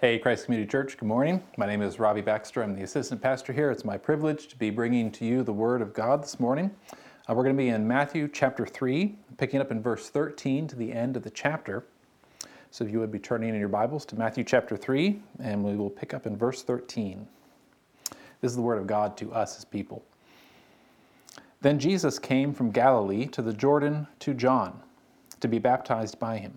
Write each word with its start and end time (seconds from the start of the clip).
Hey, 0.00 0.18
Christ 0.18 0.46
Community 0.46 0.66
Church, 0.66 0.96
good 0.96 1.06
morning. 1.06 1.42
My 1.58 1.66
name 1.66 1.82
is 1.82 1.98
Robbie 1.98 2.22
Baxter. 2.22 2.62
I'm 2.62 2.74
the 2.74 2.84
assistant 2.84 3.20
pastor 3.20 3.52
here. 3.52 3.70
It's 3.70 3.84
my 3.84 3.98
privilege 3.98 4.48
to 4.48 4.56
be 4.56 4.70
bringing 4.70 5.12
to 5.12 5.26
you 5.26 5.42
the 5.42 5.52
Word 5.52 5.82
of 5.82 5.92
God 5.92 6.22
this 6.22 6.40
morning. 6.40 6.70
Uh, 7.28 7.34
we're 7.34 7.42
going 7.42 7.54
to 7.54 7.62
be 7.62 7.68
in 7.68 7.86
Matthew 7.86 8.26
chapter 8.26 8.64
3, 8.64 9.14
picking 9.36 9.60
up 9.60 9.70
in 9.70 9.82
verse 9.82 10.08
13 10.08 10.66
to 10.68 10.74
the 10.74 10.90
end 10.90 11.18
of 11.18 11.22
the 11.22 11.28
chapter. 11.28 11.84
So 12.70 12.82
if 12.82 12.90
you 12.90 12.98
would 12.98 13.12
be 13.12 13.18
turning 13.18 13.50
in 13.50 13.60
your 13.60 13.68
Bibles 13.68 14.06
to 14.06 14.16
Matthew 14.16 14.42
chapter 14.42 14.74
3, 14.74 15.20
and 15.42 15.62
we 15.62 15.76
will 15.76 15.90
pick 15.90 16.14
up 16.14 16.24
in 16.24 16.34
verse 16.34 16.62
13. 16.62 17.28
This 18.40 18.52
is 18.52 18.56
the 18.56 18.62
Word 18.62 18.78
of 18.78 18.86
God 18.86 19.18
to 19.18 19.30
us 19.34 19.58
as 19.58 19.66
people. 19.66 20.02
Then 21.60 21.78
Jesus 21.78 22.18
came 22.18 22.54
from 22.54 22.70
Galilee 22.70 23.26
to 23.26 23.42
the 23.42 23.52
Jordan 23.52 24.06
to 24.20 24.32
John 24.32 24.80
to 25.40 25.46
be 25.46 25.58
baptized 25.58 26.18
by 26.18 26.38
him. 26.38 26.56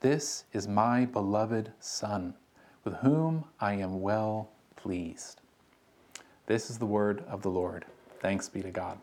this 0.00 0.44
is 0.52 0.68
my 0.68 1.04
beloved 1.04 1.72
Son, 1.80 2.34
with 2.84 2.94
whom 2.94 3.44
I 3.60 3.74
am 3.74 4.00
well 4.00 4.50
pleased. 4.76 5.40
This 6.46 6.70
is 6.70 6.78
the 6.78 6.86
word 6.86 7.24
of 7.28 7.42
the 7.42 7.50
Lord. 7.50 7.84
Thanks 8.20 8.48
be 8.48 8.62
to 8.62 8.70
God. 8.70 8.98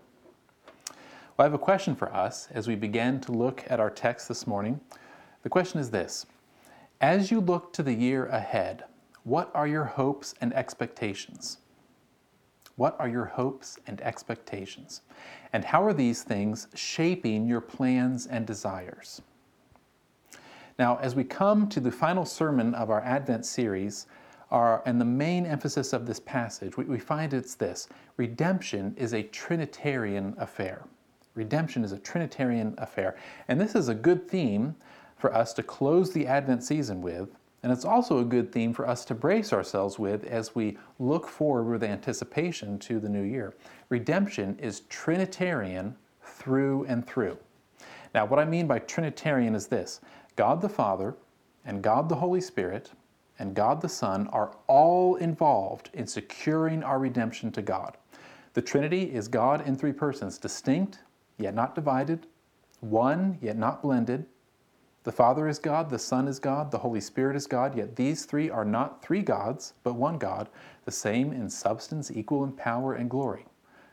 Well, 1.38 1.40
I 1.40 1.44
have 1.44 1.54
a 1.54 1.58
question 1.58 1.96
for 1.96 2.14
us 2.14 2.48
as 2.52 2.68
we 2.68 2.76
begin 2.76 3.20
to 3.22 3.34
look 3.34 3.64
at 3.68 3.80
our 3.80 3.90
text 3.90 4.30
this 4.30 4.48
morning. 4.48 4.80
The 5.44 5.50
question 5.50 5.82
is 5.82 5.92
this 5.92 6.26
As 7.02 7.30
you 7.30 7.42
look 7.42 7.74
to 7.74 7.84
the 7.84 7.94
year 7.94 8.28
ahead, 8.28 8.86
what 9.24 9.52
are 9.54 9.68
your 9.68 9.84
hopes 9.84 10.34
and 10.40 10.54
expectations? 10.54 11.58
What 12.78 12.96
are 13.00 13.10
your 13.10 13.26
hopes 13.26 13.78
and 13.88 14.00
expectations? 14.02 15.02
And 15.52 15.66
how 15.66 15.84
are 15.84 15.94
these 15.94 16.24
things 16.24 16.68
shaping 16.74 17.48
your 17.48 17.62
plans 17.62 18.28
and 18.28 18.48
desires? 18.48 19.22
Now, 20.78 20.98
as 20.98 21.16
we 21.16 21.24
come 21.24 21.70
to 21.70 21.80
the 21.80 21.92
final 21.92 22.26
sermon 22.26 22.74
of 22.76 22.90
our 22.90 23.02
Advent 23.02 23.46
series, 23.46 24.08
our, 24.52 24.84
and 24.86 25.00
the 25.00 25.06
main 25.06 25.46
emphasis 25.46 25.94
of 25.94 26.06
this 26.06 26.20
passage, 26.20 26.76
we, 26.76 26.84
we 26.86 27.00
find 27.00 27.34
it's 27.34 27.56
this 27.56 27.88
redemption 28.18 28.94
is 28.98 29.14
a 29.14 29.24
Trinitarian 29.24 30.36
affair. 30.38 30.86
Redemption 31.34 31.84
is 31.84 31.92
a 31.92 32.00
Trinitarian 32.00 32.76
affair. 32.78 33.18
And 33.48 33.60
this 33.60 33.76
is 33.76 33.90
a 33.90 33.96
good 33.96 34.28
theme 34.28 34.76
for 35.18 35.34
us 35.34 35.54
to 35.54 35.64
close 35.64 36.12
the 36.12 36.28
Advent 36.28 36.64
season 36.64 37.02
with. 37.02 37.30
And 37.64 37.72
it's 37.72 37.86
also 37.86 38.20
a 38.20 38.26
good 38.26 38.52
theme 38.52 38.74
for 38.74 38.88
us 38.88 39.06
to 39.06 39.16
brace 39.16 39.52
ourselves 39.52 39.98
with 39.98 40.24
as 40.26 40.54
we 40.54 40.78
look 41.00 41.28
forward 41.28 41.64
with 41.64 41.84
anticipation 41.84 42.78
to 42.80 43.00
the 43.00 43.10
new 43.10 43.24
year. 43.24 43.56
Redemption 43.90 44.58
is 44.60 44.82
Trinitarian 44.82 45.96
through 46.22 46.86
and 46.86 47.06
through. 47.08 47.38
Now, 48.14 48.26
what 48.26 48.40
I 48.40 48.46
mean 48.46 48.66
by 48.66 48.80
Trinitarian 48.80 49.56
is 49.56 49.68
this 49.68 50.00
God 50.36 50.62
the 50.62 50.70
Father 50.70 51.16
and 51.66 51.82
God 51.82 52.10
the 52.10 52.16
Holy 52.16 52.42
Spirit 52.42 52.92
and 53.40 53.56
God 53.56 53.82
the 53.82 53.90
Son 53.90 54.28
are 54.28 54.56
all 54.68 55.16
involved 55.16 55.90
in 55.94 56.08
securing 56.08 56.84
our 56.84 57.00
redemption 57.00 57.52
to 57.52 57.62
God. 57.62 57.98
The 58.54 58.62
Trinity 58.62 59.14
is 59.14 59.28
God 59.28 59.68
in 59.68 59.76
three 59.76 59.92
persons, 59.92 60.38
distinct 60.38 61.00
yet 61.38 61.54
not 61.54 61.76
divided, 61.76 62.28
one 62.80 63.38
yet 63.42 63.58
not 63.58 63.82
blended. 63.82 64.26
The 65.04 65.12
Father 65.12 65.48
is 65.48 65.60
God, 65.60 65.90
the 65.90 66.00
Son 66.00 66.28
is 66.28 66.40
God, 66.40 66.72
the 66.72 66.80
Holy 66.80 67.02
Spirit 67.02 67.36
is 67.36 67.46
God, 67.46 67.78
yet 67.78 67.96
these 67.96 68.26
three 68.26 68.50
are 68.50 68.66
not 68.66 69.04
three 69.04 69.22
gods, 69.22 69.74
but 69.84 69.96
one 69.96 70.18
God, 70.18 70.50
the 70.86 70.92
same 70.92 71.32
in 71.32 71.50
substance, 71.50 72.10
equal 72.10 72.44
in 72.44 72.54
power 72.54 72.94
and 72.94 73.10
glory, 73.10 73.46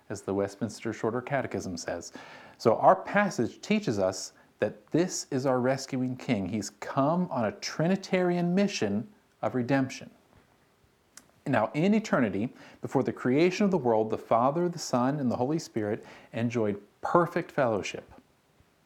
as 0.09 0.23
the 0.23 0.33
Westminster 0.33 0.93
Shorter 0.93 1.21
Catechism 1.21 1.77
says. 1.77 2.13
So 2.57 2.77
our 2.77 2.97
passage 2.97 3.61
teaches 3.61 3.99
us 3.99 4.33
that 4.63 4.93
this 4.93 5.27
is 5.33 5.45
our 5.45 5.59
rescuing 5.59 6.15
King. 6.15 6.49
He's 6.49 6.71
come 6.71 7.27
on 7.33 7.47
a 7.47 7.51
Trinitarian 7.51 8.55
mission 8.55 9.09
of 9.43 9.57
redemption. 9.57 10.09
Now, 11.49 11.73
in 11.75 11.95
eternity, 11.95 12.49
before 12.81 13.03
the 13.03 13.13
creation 13.13 13.65
of 13.65 13.73
the 13.73 13.79
world, 13.79 14.09
the 14.09 14.17
Father, 14.17 14.69
the 14.69 14.79
Son, 14.79 15.19
and 15.19 15.29
the 15.29 15.35
Holy 15.35 15.59
Spirit 15.59 16.05
enjoyed 16.33 16.81
perfect 17.01 17.51
fellowship 17.51 18.09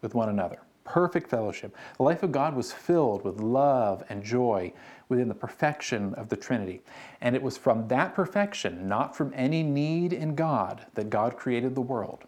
with 0.00 0.14
one 0.14 0.30
another. 0.30 0.60
Perfect 0.84 1.28
fellowship. 1.28 1.76
The 1.98 2.04
life 2.04 2.22
of 2.22 2.32
God 2.32 2.56
was 2.56 2.72
filled 2.72 3.22
with 3.22 3.42
love 3.42 4.02
and 4.08 4.24
joy 4.24 4.72
within 5.10 5.28
the 5.28 5.34
perfection 5.34 6.14
of 6.14 6.30
the 6.30 6.38
Trinity. 6.38 6.80
And 7.20 7.36
it 7.36 7.42
was 7.42 7.58
from 7.58 7.86
that 7.88 8.14
perfection, 8.14 8.88
not 8.88 9.14
from 9.14 9.30
any 9.36 9.62
need 9.62 10.14
in 10.14 10.36
God, 10.36 10.86
that 10.94 11.10
God 11.10 11.36
created 11.36 11.74
the 11.74 11.82
world. 11.82 12.24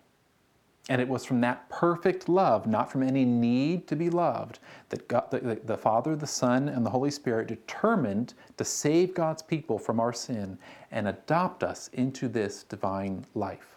And 0.91 1.03
it 1.03 1.09
was 1.09 1.25
from 1.25 1.43
that 1.43 1.69
perfect 1.69 2.31
love, 2.31 2.67
not 2.67 2.91
from 2.91 3.03
any 3.03 3.25
need 3.25 3.87
to 3.89 3.97
be 3.97 4.09
loved, 4.09 4.59
that 4.89 5.07
God, 5.07 5.31
the, 5.31 5.61
the, 5.63 5.77
Father, 5.77 6.17
the 6.17 6.27
Son, 6.27 6.69
and 6.69 6.85
the 6.85 6.91
Holy 6.91 7.11
Spirit 7.11 7.47
determined 7.47 8.33
to 8.57 8.65
save 8.65 9.13
God's 9.13 9.43
people 9.43 9.79
from 9.79 10.01
our 10.01 10.15
sin 10.15 10.57
and 10.91 11.09
adopt 11.09 11.63
us 11.63 11.89
into 11.93 12.27
this 12.27 12.63
divine 12.63 13.27
life. 13.35 13.77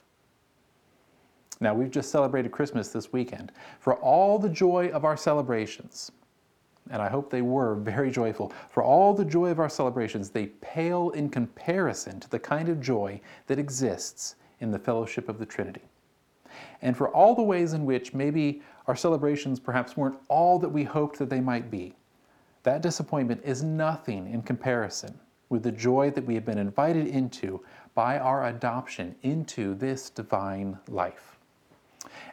Now, 1.60 1.74
we've 1.74 1.92
just 1.92 2.12
celebrated 2.12 2.52
Christmas 2.52 2.90
this 2.90 3.12
weekend. 3.12 3.52
For 3.80 3.96
all 3.96 4.40
the 4.40 4.50
joy 4.50 4.90
of 4.90 5.04
our 5.04 5.18
celebrations, 5.18 6.12
and 6.90 7.02
I 7.02 7.10
hope 7.10 7.30
they 7.30 7.44
were 7.44 7.76
very 7.76 8.10
joyful, 8.10 8.54
for 8.70 8.84
all 8.84 9.14
the 9.14 9.26
joy 9.26 9.50
of 9.52 9.60
our 9.60 9.70
celebrations, 9.70 10.30
they 10.30 10.48
pale 10.62 11.10
in 11.12 11.30
comparison 11.30 12.22
to 12.22 12.30
the 12.30 12.40
kind 12.40 12.70
of 12.70 12.80
joy 12.82 13.20
that 13.48 13.60
exists 13.60 14.36
in 14.62 14.72
the 14.72 14.80
fellowship 14.80 15.28
of 15.28 15.38
the 15.38 15.46
Trinity 15.46 15.82
and 16.82 16.96
for 16.96 17.10
all 17.10 17.36
the 17.36 17.42
ways 17.42 17.74
in 17.74 17.86
which 17.86 18.14
maybe 18.14 18.62
our 18.88 18.96
celebrations 18.96 19.60
perhaps 19.60 19.96
weren't 19.96 20.20
all 20.28 20.60
that 20.60 20.70
we 20.70 20.84
hoped 20.84 21.20
that 21.20 21.30
they 21.30 21.42
might 21.42 21.70
be. 21.70 21.94
That 22.64 22.82
disappointment 22.82 23.42
is 23.44 23.64
nothing 23.64 24.32
in 24.32 24.42
comparison 24.42 25.20
with 25.50 25.64
the 25.64 25.72
joy 25.72 26.10
that 26.12 26.26
we 26.26 26.36
have 26.36 26.46
been 26.46 26.58
invited 26.58 27.08
into 27.08 27.64
by 27.94 28.18
our 28.18 28.48
adoption 28.48 29.16
into 29.24 29.76
this 29.76 30.10
divine 30.10 30.78
life. 30.88 31.38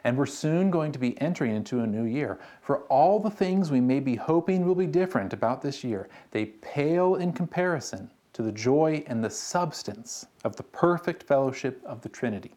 And 0.03 0.17
we're 0.17 0.25
soon 0.25 0.71
going 0.71 0.91
to 0.93 0.99
be 0.99 1.19
entering 1.21 1.55
into 1.55 1.81
a 1.81 1.87
new 1.87 2.05
year. 2.05 2.39
For 2.61 2.79
all 2.83 3.19
the 3.19 3.29
things 3.29 3.69
we 3.69 3.81
may 3.81 3.99
be 3.99 4.15
hoping 4.15 4.65
will 4.65 4.75
be 4.75 4.87
different 4.87 5.33
about 5.33 5.61
this 5.61 5.83
year, 5.83 6.09
they 6.31 6.45
pale 6.45 7.15
in 7.15 7.33
comparison 7.33 8.09
to 8.33 8.41
the 8.41 8.51
joy 8.51 9.03
and 9.07 9.23
the 9.23 9.29
substance 9.29 10.25
of 10.43 10.55
the 10.55 10.63
perfect 10.63 11.23
fellowship 11.23 11.81
of 11.85 12.01
the 12.01 12.09
Trinity. 12.09 12.53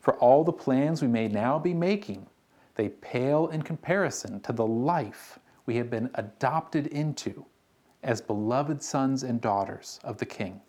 For 0.00 0.14
all 0.14 0.44
the 0.44 0.52
plans 0.52 1.02
we 1.02 1.08
may 1.08 1.28
now 1.28 1.58
be 1.58 1.74
making, 1.74 2.26
they 2.74 2.88
pale 2.88 3.48
in 3.48 3.62
comparison 3.62 4.40
to 4.40 4.52
the 4.52 4.66
life 4.66 5.38
we 5.66 5.76
have 5.76 5.90
been 5.90 6.10
adopted 6.14 6.86
into 6.88 7.44
as 8.02 8.20
beloved 8.22 8.82
sons 8.82 9.22
and 9.22 9.40
daughters 9.40 10.00
of 10.02 10.16
the 10.16 10.26
King. 10.26 10.60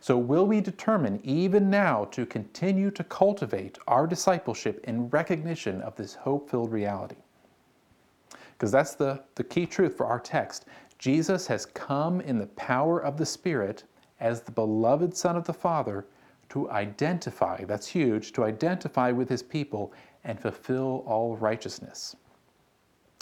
So, 0.00 0.18
will 0.18 0.46
we 0.46 0.60
determine 0.60 1.18
even 1.24 1.70
now 1.70 2.04
to 2.10 2.26
continue 2.26 2.90
to 2.90 3.02
cultivate 3.04 3.78
our 3.88 4.06
discipleship 4.06 4.84
in 4.84 5.08
recognition 5.08 5.80
of 5.80 5.96
this 5.96 6.14
hope 6.14 6.50
filled 6.50 6.70
reality? 6.70 7.16
Because 8.52 8.70
that's 8.70 8.94
the, 8.94 9.22
the 9.34 9.44
key 9.44 9.64
truth 9.64 9.96
for 9.96 10.04
our 10.04 10.20
text. 10.20 10.66
Jesus 10.98 11.46
has 11.46 11.64
come 11.64 12.20
in 12.20 12.38
the 12.38 12.48
power 12.48 13.00
of 13.00 13.16
the 13.16 13.24
Spirit 13.24 13.84
as 14.20 14.42
the 14.42 14.52
beloved 14.52 15.16
Son 15.16 15.36
of 15.36 15.44
the 15.44 15.54
Father 15.54 16.06
to 16.54 16.70
identify, 16.70 17.64
that's 17.64 17.88
huge, 17.88 18.30
to 18.30 18.44
identify 18.44 19.10
with 19.10 19.28
his 19.28 19.42
people 19.42 19.92
and 20.22 20.38
fulfill 20.38 21.02
all 21.04 21.36
righteousness. 21.36 22.14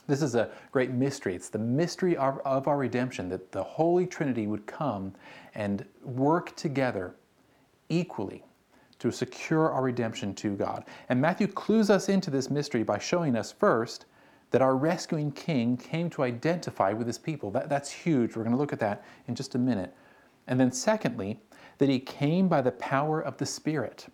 This 0.07 0.21
is 0.21 0.35
a 0.35 0.51
great 0.71 0.91
mystery. 0.91 1.35
It's 1.35 1.49
the 1.49 1.59
mystery 1.59 2.15
of, 2.15 2.41
of, 2.45 2.69
our 2.69 2.77
redemption 2.77 3.31
that 3.31 3.51
the 3.51 3.63
Holy 3.63 4.07
Trinity 4.07 4.47
would 4.47 4.67
come 4.67 5.15
and 5.55 5.83
work 6.05 6.55
together 6.57 7.15
equally 7.89 8.45
to 8.99 9.11
secure 9.11 9.71
our 9.71 9.83
redemption 9.83 10.35
to 10.35 10.55
God. 10.55 10.85
And 11.09 11.19
Matthew 11.19 11.47
clues 11.47 11.89
us 11.89 12.11
into 12.11 12.31
this 12.31 12.51
mystery 12.51 12.83
by 12.83 12.99
showing 12.99 13.35
us 13.35 13.51
first 13.51 14.05
that 14.51 14.61
our 14.61 14.77
rescuing 14.77 15.33
King 15.33 15.79
came 15.79 16.11
to 16.11 16.23
identify 16.23 16.93
with 16.93 17.07
his 17.07 17.17
people. 17.17 17.51
That, 17.51 17.71
that's 17.71 17.91
huge. 17.91 18.37
We're 18.37 18.43
going 18.43 18.55
to 18.55 18.61
look 18.61 18.75
at 18.75 18.81
that 18.81 19.05
in 19.27 19.35
just 19.35 19.55
a 19.55 19.59
minute. 19.59 19.95
And 20.49 20.61
then, 20.61 20.71
secondly, 20.71 21.41
that 21.79 21.89
he 21.89 21.99
came 21.99 22.49
by 22.49 22.63
the 22.63 22.73
power 22.73 23.21
of 23.21 23.37
the 23.37 23.47
Spirit. 23.47 24.07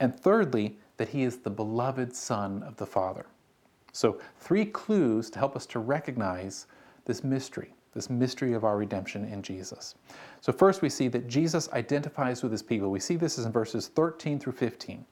And 0.00 0.18
thirdly, 0.18 0.76
that 0.96 1.08
he 1.08 1.22
is 1.22 1.38
the 1.38 1.50
beloved 1.50 2.14
Son 2.14 2.62
of 2.62 2.76
the 2.76 2.86
Father. 2.86 3.26
So, 3.92 4.20
three 4.38 4.66
clues 4.66 5.30
to 5.30 5.38
help 5.38 5.56
us 5.56 5.66
to 5.66 5.78
recognize 5.78 6.66
this 7.04 7.24
mystery, 7.24 7.74
this 7.94 8.10
mystery 8.10 8.52
of 8.52 8.64
our 8.64 8.76
redemption 8.76 9.24
in 9.24 9.42
Jesus. 9.42 9.94
So, 10.40 10.52
first 10.52 10.82
we 10.82 10.88
see 10.88 11.08
that 11.08 11.26
Jesus 11.26 11.68
identifies 11.72 12.42
with 12.42 12.52
his 12.52 12.62
people. 12.62 12.90
We 12.90 13.00
see 13.00 13.16
this 13.16 13.38
in 13.38 13.50
verses 13.50 13.88
13 13.88 14.38
through 14.38 14.52
15. 14.52 15.04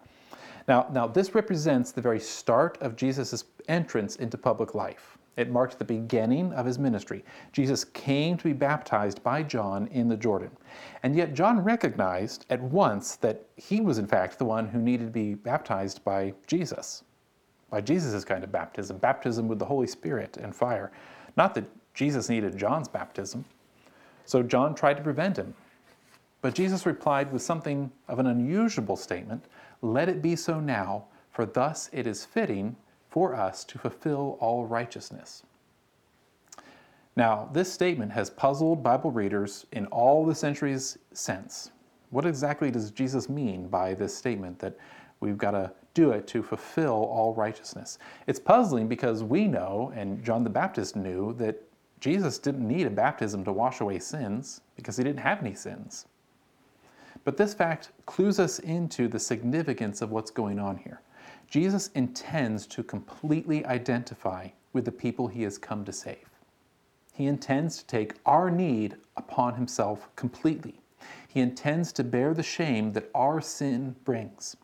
Now, 0.69 0.87
now 0.93 1.07
this 1.07 1.35
represents 1.35 1.93
the 1.93 2.01
very 2.01 2.21
start 2.21 2.79
of 2.81 2.97
Jesus' 2.97 3.45
entrance 3.69 4.17
into 4.17 4.37
public 4.37 4.75
life. 4.75 5.16
It 5.37 5.51
marked 5.51 5.79
the 5.79 5.85
beginning 5.85 6.53
of 6.55 6.65
his 6.65 6.79
ministry. 6.79 7.23
Jesus 7.53 7.85
came 7.85 8.39
to 8.39 8.45
be 8.45 8.55
baptized 8.55 9.23
by 9.23 9.43
John 9.43 9.87
in 9.89 10.09
the 10.09 10.17
Jordan. 10.17 10.51
And 11.03 11.15
yet, 11.15 11.35
John 11.35 11.61
recognized 11.61 12.47
at 12.49 12.61
once 12.61 13.17
that 13.17 13.47
he 13.57 13.81
was, 13.83 13.99
in 13.99 14.07
fact, 14.07 14.39
the 14.39 14.47
one 14.47 14.67
who 14.67 14.81
needed 14.81 15.05
to 15.05 15.11
be 15.11 15.35
baptized 15.35 16.03
by 16.05 16.33
Jesus, 16.47 17.05
by 17.71 17.83
Jesus' 17.83 18.25
kind 18.25 18.45
of 18.45 18.51
baptism, 18.51 18.97
baptism 18.97 19.47
with 19.47 19.59
the 19.59 19.65
Holy 19.65 19.87
Spirit 19.87 20.39
and 20.39 20.57
fire. 20.57 20.91
Not 21.37 21.55
that 21.55 21.65
Jesus 21.93 22.31
needed 22.31 22.57
John's 22.57 22.89
baptism. 22.89 23.45
So 24.25 24.43
John 24.43 24.75
tried 24.75 24.97
to 24.97 25.03
prevent 25.03 25.37
him. 25.37 25.55
But 26.41 26.55
Jesus 26.55 26.87
replied 26.87 27.33
with 27.33 27.43
something 27.43 27.91
of 28.09 28.19
an 28.19 28.27
unusual 28.27 28.97
statement 28.97 29.45
Let 29.83 30.09
it 30.09 30.23
be 30.23 30.35
so 30.37 30.61
now, 30.61 31.07
for 31.31 31.45
thus 31.45 31.91
it 31.93 32.07
is 32.07 32.25
fitting 32.25 32.77
for 33.17 33.35
us 33.35 33.65
to 33.65 33.79
fulfill 33.79 34.37
all 34.41 34.67
righteousness. 34.67 35.43
Now, 37.17 37.49
this 37.51 37.73
statement 37.73 38.13
has 38.13 38.29
puzzled 38.29 38.83
Bible 38.83 39.11
readers 39.11 39.65
in 39.73 39.87
all 39.87 40.27
the 40.27 40.35
centuries 40.35 40.99
since. 41.15 41.71
What 42.11 42.27
exactly 42.27 42.71
does 42.71 42.91
Jesus 42.91 43.31
mean 43.31 43.69
by 43.69 43.95
this 43.95 44.15
statement 44.15 44.59
that 44.59 44.77
we've 45.21 45.39
got 45.39 45.53
to 45.53 45.73
do 45.95 46.11
it 46.11 46.27
to 46.27 46.43
fulfill 46.43 46.93
all 46.93 47.33
righteousness? 47.33 47.99
It's 48.27 48.39
puzzling 48.39 48.87
because 48.87 49.25
we 49.25 49.49
know, 49.49 49.95
and 49.97 50.23
John 50.23 50.45
the 50.45 50.51
Baptist 50.51 50.95
knew, 50.95 51.33
that 51.39 51.63
Jesus 52.01 52.39
didn't 52.39 52.69
need 52.69 52.87
a 52.87 52.91
baptism 52.91 53.45
to 53.45 53.53
wash 53.53 53.81
away 53.81 53.99
sins 53.99 54.61
because 54.77 54.99
he 54.99 55.05
didn't 55.05 55.21
have 55.21 55.41
any 55.41 55.55
sins. 55.55 56.05
But 57.25 57.39
this 57.39 57.55
fact 57.55 57.93
clues 58.05 58.39
us 58.39 58.59
into 58.59 59.09
the 59.09 59.19
significance 59.19 60.03
of 60.03 60.11
what's 60.11 60.31
going 60.31 60.59
on 60.59 60.77
here. 60.77 61.01
Jesus 61.49 61.89
intends 61.95 62.67
to 62.69 62.83
completely 62.83 63.65
identify 63.67 64.49
with 64.73 64.85
the 64.85 64.93
people 64.93 65.29
he 65.29 65.43
has 65.43 65.59
come 65.59 65.85
to 65.85 65.93
save. 65.93 66.29
He 67.13 67.27
intends 67.27 67.79
to 67.79 67.87
take 67.87 68.15
our 68.27 68.51
need 68.51 68.97
upon 69.17 69.55
himself 69.55 70.15
completely. 70.17 70.81
He 71.29 71.41
intends 71.41 71.93
to 71.95 72.05
bear 72.05 72.35
the 72.35 72.43
shame 72.43 72.93
that 72.93 73.11
our 73.15 73.41
sin 73.41 73.97
brings, 74.05 74.57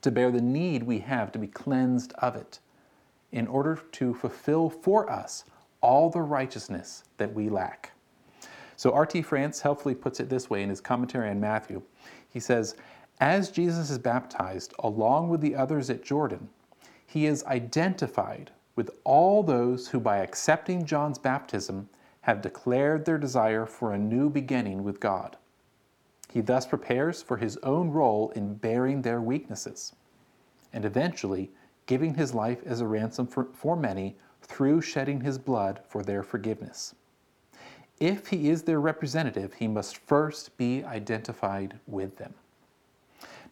to 0.00 0.10
bear 0.10 0.30
the 0.30 0.40
need 0.40 0.82
we 0.82 0.98
have 1.00 1.30
to 1.32 1.38
be 1.38 1.46
cleansed 1.46 2.12
of 2.14 2.36
it, 2.36 2.58
in 3.32 3.46
order 3.46 3.80
to 3.92 4.14
fulfill 4.14 4.70
for 4.70 5.10
us 5.10 5.44
all 5.80 6.08
the 6.08 6.20
righteousness 6.20 7.04
that 7.16 7.32
we 7.32 7.48
lack. 7.48 7.92
So 8.76 8.92
R.T. 8.92 9.22
France 9.22 9.60
helpfully 9.60 9.94
puts 9.94 10.18
it 10.18 10.28
this 10.28 10.50
way 10.50 10.62
in 10.62 10.68
his 10.68 10.80
commentary 10.80 11.30
on 11.30 11.40
Matthew. 11.40 11.82
He 12.30 12.40
says, 12.40 12.74
as 13.20 13.50
Jesus 13.50 13.90
is 13.90 13.98
baptized 13.98 14.74
along 14.78 15.28
with 15.28 15.40
the 15.40 15.54
others 15.54 15.90
at 15.90 16.02
Jordan, 16.02 16.48
he 17.06 17.26
is 17.26 17.44
identified 17.44 18.50
with 18.76 18.90
all 19.04 19.42
those 19.42 19.88
who, 19.88 20.00
by 20.00 20.18
accepting 20.18 20.84
John's 20.84 21.18
baptism, 21.18 21.88
have 22.22 22.42
declared 22.42 23.04
their 23.04 23.18
desire 23.18 23.66
for 23.66 23.92
a 23.92 23.98
new 23.98 24.28
beginning 24.28 24.82
with 24.82 24.98
God. 24.98 25.36
He 26.32 26.40
thus 26.40 26.66
prepares 26.66 27.22
for 27.22 27.36
his 27.36 27.56
own 27.58 27.90
role 27.90 28.30
in 28.34 28.54
bearing 28.54 29.02
their 29.02 29.20
weaknesses 29.20 29.94
and 30.72 30.84
eventually 30.84 31.52
giving 31.86 32.14
his 32.14 32.34
life 32.34 32.62
as 32.66 32.80
a 32.80 32.86
ransom 32.86 33.26
for, 33.26 33.48
for 33.52 33.76
many 33.76 34.16
through 34.42 34.80
shedding 34.80 35.20
his 35.20 35.38
blood 35.38 35.80
for 35.86 36.02
their 36.02 36.22
forgiveness. 36.22 36.94
If 38.00 38.26
he 38.26 38.48
is 38.48 38.62
their 38.62 38.80
representative, 38.80 39.54
he 39.54 39.68
must 39.68 39.98
first 39.98 40.56
be 40.56 40.82
identified 40.82 41.78
with 41.86 42.16
them. 42.16 42.34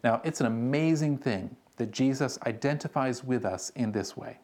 Now, 0.03 0.21
it's 0.23 0.41
an 0.41 0.47
amazing 0.47 1.17
thing 1.17 1.55
that 1.77 1.91
Jesus 1.91 2.37
identifies 2.45 3.23
with 3.23 3.45
us 3.45 3.71
in 3.71 3.91
this 3.91 4.17
way. 4.17 4.37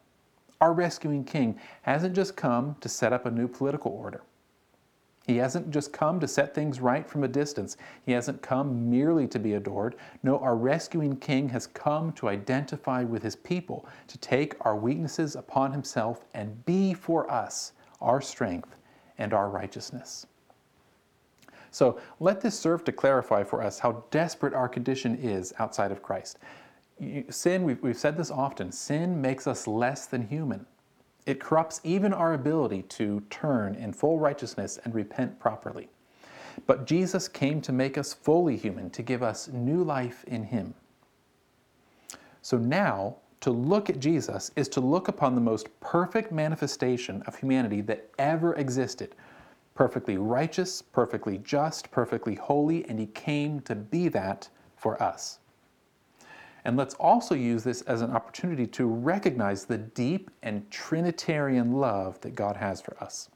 Our 0.60 0.72
rescuing 0.72 1.24
king 1.24 1.58
hasn't 1.82 2.14
just 2.14 2.36
come 2.36 2.76
to 2.80 2.88
set 2.88 3.12
up 3.12 3.26
a 3.26 3.30
new 3.30 3.48
political 3.48 3.92
order. 3.92 4.22
He 5.26 5.36
hasn't 5.36 5.70
just 5.70 5.92
come 5.92 6.18
to 6.20 6.26
set 6.26 6.54
things 6.54 6.80
right 6.80 7.08
from 7.08 7.24
a 7.24 7.28
distance. 7.28 7.76
He 8.04 8.12
hasn't 8.12 8.42
come 8.42 8.90
merely 8.90 9.28
to 9.28 9.38
be 9.38 9.54
adored. 9.54 9.96
No, 10.22 10.38
our 10.38 10.56
rescuing 10.56 11.16
king 11.16 11.48
has 11.50 11.66
come 11.68 12.12
to 12.14 12.28
identify 12.28 13.04
with 13.04 13.22
his 13.22 13.36
people, 13.36 13.86
to 14.08 14.18
take 14.18 14.54
our 14.62 14.76
weaknesses 14.76 15.36
upon 15.36 15.72
himself 15.72 16.24
and 16.34 16.64
be 16.64 16.94
for 16.94 17.30
us 17.30 17.72
our 18.00 18.20
strength 18.20 18.74
and 19.18 19.32
our 19.32 19.50
righteousness. 19.50 20.26
So 21.70 22.00
let 22.18 22.40
this 22.40 22.58
serve 22.58 22.84
to 22.84 22.92
clarify 22.92 23.44
for 23.44 23.62
us 23.62 23.78
how 23.78 24.04
desperate 24.10 24.54
our 24.54 24.68
condition 24.68 25.16
is 25.16 25.52
outside 25.58 25.92
of 25.92 26.02
Christ. 26.02 26.38
Sin, 27.30 27.62
we've, 27.62 27.82
we've 27.82 27.96
said 27.96 28.16
this 28.16 28.30
often, 28.30 28.72
sin 28.72 29.20
makes 29.20 29.46
us 29.46 29.66
less 29.66 30.06
than 30.06 30.28
human. 30.28 30.66
It 31.26 31.40
corrupts 31.40 31.80
even 31.84 32.12
our 32.12 32.34
ability 32.34 32.82
to 32.82 33.22
turn 33.30 33.74
in 33.74 33.92
full 33.92 34.18
righteousness 34.18 34.78
and 34.84 34.94
repent 34.94 35.38
properly. 35.38 35.88
But 36.66 36.86
Jesus 36.86 37.28
came 37.28 37.60
to 37.62 37.72
make 37.72 37.96
us 37.96 38.12
fully 38.12 38.56
human, 38.56 38.90
to 38.90 39.02
give 39.02 39.22
us 39.22 39.48
new 39.48 39.82
life 39.84 40.24
in 40.26 40.44
Him. 40.44 40.74
So 42.42 42.58
now, 42.58 43.16
to 43.40 43.50
look 43.50 43.88
at 43.88 44.00
Jesus 44.00 44.50
is 44.56 44.68
to 44.68 44.80
look 44.80 45.08
upon 45.08 45.34
the 45.34 45.40
most 45.40 45.68
perfect 45.80 46.30
manifestation 46.32 47.22
of 47.26 47.36
humanity 47.36 47.80
that 47.82 48.10
ever 48.18 48.54
existed 48.54 49.14
perfectly 49.80 50.18
righteous, 50.18 50.82
perfectly 50.82 51.38
just, 51.38 51.90
perfectly 51.90 52.34
holy, 52.34 52.84
and 52.84 52.98
he 52.98 53.06
came 53.06 53.60
to 53.60 53.74
be 53.74 54.08
that 54.08 54.46
for 54.76 55.02
us. 55.02 55.38
And 56.66 56.76
let's 56.76 56.92
also 56.96 57.34
use 57.34 57.64
this 57.64 57.80
as 57.80 58.02
an 58.02 58.10
opportunity 58.10 58.66
to 58.66 58.84
recognize 58.84 59.64
the 59.64 59.78
deep 59.78 60.30
and 60.42 60.70
Trinitarian 60.70 61.72
love 61.72 62.20
that 62.20 62.34
God 62.34 62.58
has 62.58 62.82
for 62.82 62.94
us. 63.02 63.30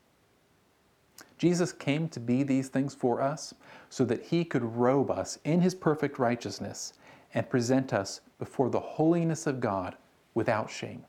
Jesus 1.38 1.72
came 1.72 2.10
to 2.10 2.20
be 2.20 2.42
these 2.42 2.68
things 2.68 2.94
for 2.94 3.22
us 3.22 3.54
so 3.88 4.04
that 4.04 4.24
he 4.24 4.44
could 4.44 4.64
robe 4.64 5.10
us 5.10 5.38
in 5.44 5.62
his 5.62 5.74
perfect 5.74 6.18
righteousness 6.18 6.92
and 7.32 7.48
present 7.48 7.94
us 7.94 8.20
before 8.38 8.68
the 8.68 8.80
holiness 8.80 9.46
of 9.46 9.60
God 9.60 9.96
without 10.34 10.68
shame. 10.68 11.06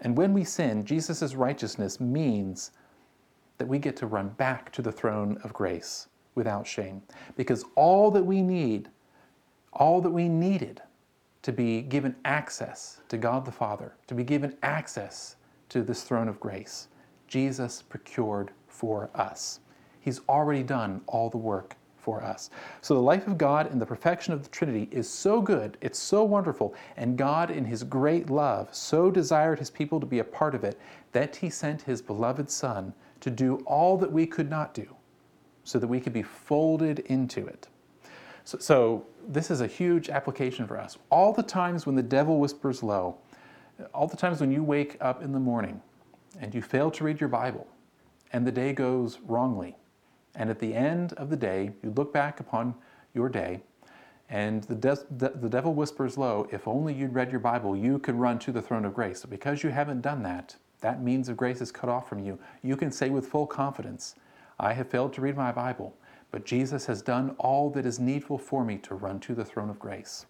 And 0.00 0.16
when 0.16 0.32
we 0.32 0.44
sin, 0.44 0.84
Jesus' 0.84 1.34
righteousness 1.34 1.98
means 1.98 2.70
that 3.58 3.66
we 3.68 3.78
get 3.78 3.96
to 3.96 4.06
run 4.06 4.28
back 4.30 4.72
to 4.72 4.82
the 4.82 4.92
throne 4.92 5.38
of 5.44 5.52
grace 5.52 6.08
without 6.34 6.66
shame. 6.66 7.02
Because 7.36 7.64
all 7.74 8.10
that 8.10 8.24
we 8.24 8.42
need, 8.42 8.88
all 9.72 10.00
that 10.00 10.10
we 10.10 10.28
needed 10.28 10.82
to 11.42 11.52
be 11.52 11.82
given 11.82 12.14
access 12.24 13.00
to 13.08 13.16
God 13.16 13.44
the 13.44 13.52
Father, 13.52 13.94
to 14.06 14.14
be 14.14 14.24
given 14.24 14.56
access 14.62 15.36
to 15.68 15.82
this 15.82 16.02
throne 16.02 16.28
of 16.28 16.40
grace, 16.40 16.88
Jesus 17.28 17.82
procured 17.82 18.50
for 18.68 19.10
us. 19.14 19.60
He's 20.00 20.20
already 20.28 20.62
done 20.62 21.00
all 21.06 21.30
the 21.30 21.36
work 21.36 21.76
for 22.06 22.22
us. 22.22 22.50
So 22.82 22.94
the 22.94 23.00
life 23.00 23.26
of 23.26 23.36
God 23.36 23.72
and 23.72 23.82
the 23.82 23.86
perfection 23.86 24.32
of 24.32 24.44
the 24.44 24.48
Trinity 24.48 24.88
is 24.92 25.08
so 25.08 25.40
good, 25.40 25.76
it's 25.80 25.98
so 25.98 26.22
wonderful, 26.22 26.72
and 26.96 27.18
God, 27.18 27.50
in 27.50 27.64
His 27.64 27.82
great 27.82 28.30
love, 28.30 28.72
so 28.72 29.10
desired 29.10 29.58
His 29.58 29.70
people 29.70 29.98
to 29.98 30.06
be 30.06 30.20
a 30.20 30.24
part 30.24 30.54
of 30.54 30.62
it 30.62 30.78
that 31.10 31.34
He 31.34 31.50
sent 31.50 31.82
His 31.82 32.00
beloved 32.00 32.48
Son 32.48 32.94
to 33.26 33.30
do 33.32 33.56
all 33.66 33.96
that 33.98 34.12
we 34.12 34.24
could 34.24 34.48
not 34.48 34.72
do 34.72 34.86
so 35.64 35.80
that 35.80 35.88
we 35.88 35.98
could 35.98 36.12
be 36.12 36.22
folded 36.22 37.00
into 37.00 37.44
it. 37.44 37.66
So, 38.44 38.58
so, 38.58 39.06
this 39.26 39.50
is 39.50 39.60
a 39.60 39.66
huge 39.66 40.08
application 40.08 40.64
for 40.68 40.78
us. 40.78 40.96
All 41.10 41.32
the 41.32 41.42
times 41.42 41.86
when 41.86 41.96
the 41.96 42.04
devil 42.04 42.38
whispers 42.38 42.84
low, 42.84 43.18
all 43.92 44.06
the 44.06 44.16
times 44.16 44.40
when 44.40 44.52
you 44.52 44.62
wake 44.62 44.96
up 45.00 45.24
in 45.24 45.32
the 45.32 45.40
morning 45.40 45.82
and 46.40 46.54
you 46.54 46.62
fail 46.62 46.88
to 46.92 47.02
read 47.02 47.18
your 47.18 47.28
Bible 47.28 47.66
and 48.32 48.46
the 48.46 48.52
day 48.52 48.72
goes 48.72 49.18
wrongly, 49.26 49.74
and 50.36 50.48
at 50.48 50.60
the 50.60 50.72
end 50.72 51.12
of 51.14 51.28
the 51.28 51.36
day, 51.36 51.72
you 51.82 51.90
look 51.90 52.12
back 52.12 52.38
upon 52.38 52.76
your 53.12 53.28
day 53.28 53.60
and 54.28 54.62
the, 54.64 54.76
de- 54.76 55.06
the, 55.16 55.48
devil 55.48 55.74
whispers 55.74 56.16
low, 56.16 56.46
if 56.52 56.68
only 56.68 56.94
you'd 56.94 57.12
read 57.12 57.32
your 57.32 57.40
Bible, 57.40 57.76
you 57.76 57.98
could 57.98 58.14
run 58.14 58.38
to 58.40 58.52
the 58.52 58.62
throne 58.62 58.84
of 58.84 58.94
grace. 58.94 59.22
So 59.22 59.28
because 59.28 59.64
you 59.64 59.70
haven't 59.70 60.02
done 60.02 60.22
that, 60.22 60.54
that 60.80 61.02
means 61.02 61.28
of 61.28 61.36
grace 61.36 61.60
is 61.60 61.72
cut 61.72 61.88
off 61.88 62.08
from 62.08 62.18
you, 62.18 62.38
you 62.62 62.76
can 62.76 62.90
say 62.90 63.10
with 63.10 63.26
full 63.26 63.46
confidence, 63.46 64.14
I 64.58 64.72
have 64.72 64.88
failed 64.88 65.12
to 65.14 65.20
read 65.20 65.36
my 65.36 65.52
Bible, 65.52 65.94
but 66.30 66.44
Jesus 66.44 66.86
has 66.86 67.02
done 67.02 67.34
all 67.38 67.70
that 67.70 67.86
is 67.86 67.98
needful 67.98 68.38
for 68.38 68.64
me 68.64 68.78
to 68.78 68.94
run 68.94 69.20
to 69.20 69.34
the 69.34 69.44
throne 69.44 69.70
of 69.70 69.78
grace. 69.78 70.26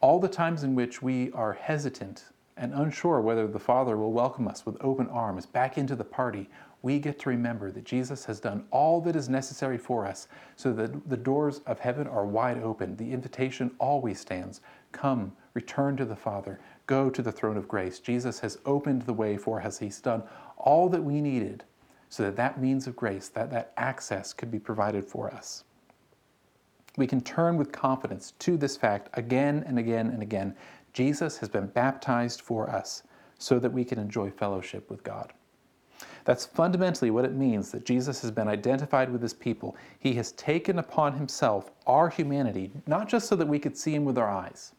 All 0.00 0.20
the 0.20 0.28
times 0.28 0.64
in 0.64 0.74
which 0.74 1.02
we 1.02 1.32
are 1.32 1.52
hesitant 1.52 2.26
and 2.56 2.72
unsure 2.74 3.20
whether 3.20 3.46
the 3.46 3.58
Father 3.58 3.96
will 3.96 4.12
welcome 4.12 4.46
us 4.46 4.64
with 4.64 4.76
open 4.80 5.08
arms 5.08 5.46
back 5.46 5.78
into 5.78 5.96
the 5.96 6.04
party, 6.04 6.48
we 6.84 6.98
get 6.98 7.18
to 7.20 7.30
remember 7.30 7.70
that 7.70 7.84
Jesus 7.84 8.26
has 8.26 8.40
done 8.40 8.66
all 8.70 9.00
that 9.00 9.16
is 9.16 9.30
necessary 9.30 9.78
for 9.78 10.06
us 10.06 10.28
so 10.54 10.70
that 10.74 11.08
the 11.08 11.16
doors 11.16 11.62
of 11.66 11.78
heaven 11.78 12.06
are 12.06 12.26
wide 12.26 12.62
open. 12.62 12.94
The 12.96 13.10
invitation 13.10 13.70
always 13.78 14.20
stands 14.20 14.60
Come, 14.92 15.32
return 15.54 15.96
to 15.96 16.04
the 16.04 16.14
Father, 16.14 16.60
go 16.86 17.08
to 17.08 17.22
the 17.22 17.32
throne 17.32 17.56
of 17.56 17.66
grace. 17.66 18.00
Jesus 18.00 18.38
has 18.40 18.58
opened 18.66 19.02
the 19.02 19.14
way 19.14 19.38
for 19.38 19.62
us. 19.62 19.78
He's 19.78 19.98
done 19.98 20.22
all 20.58 20.90
that 20.90 21.02
we 21.02 21.22
needed 21.22 21.64
so 22.10 22.22
that 22.22 22.36
that 22.36 22.60
means 22.60 22.86
of 22.86 22.94
grace, 22.94 23.28
that, 23.28 23.50
that 23.50 23.72
access 23.78 24.34
could 24.34 24.50
be 24.50 24.58
provided 24.58 25.06
for 25.06 25.32
us. 25.32 25.64
We 26.98 27.06
can 27.06 27.22
turn 27.22 27.56
with 27.56 27.72
confidence 27.72 28.34
to 28.40 28.58
this 28.58 28.76
fact 28.76 29.08
again 29.14 29.64
and 29.66 29.78
again 29.78 30.10
and 30.10 30.22
again. 30.22 30.54
Jesus 30.92 31.38
has 31.38 31.48
been 31.48 31.66
baptized 31.68 32.42
for 32.42 32.68
us 32.68 33.04
so 33.38 33.58
that 33.58 33.72
we 33.72 33.86
can 33.86 33.98
enjoy 33.98 34.30
fellowship 34.30 34.90
with 34.90 35.02
God. 35.02 35.32
That's 36.24 36.46
fundamentally 36.46 37.10
what 37.10 37.24
it 37.24 37.34
means 37.34 37.70
that 37.70 37.84
Jesus 37.84 38.22
has 38.22 38.30
been 38.30 38.48
identified 38.48 39.10
with 39.10 39.20
his 39.20 39.34
people. 39.34 39.76
He 39.98 40.14
has 40.14 40.32
taken 40.32 40.78
upon 40.78 41.12
himself 41.12 41.70
our 41.86 42.08
humanity, 42.08 42.70
not 42.86 43.08
just 43.08 43.28
so 43.28 43.36
that 43.36 43.48
we 43.48 43.58
could 43.58 43.76
see 43.76 43.94
him 43.94 44.04
with 44.04 44.16
our 44.16 44.30
eyes, 44.30 44.72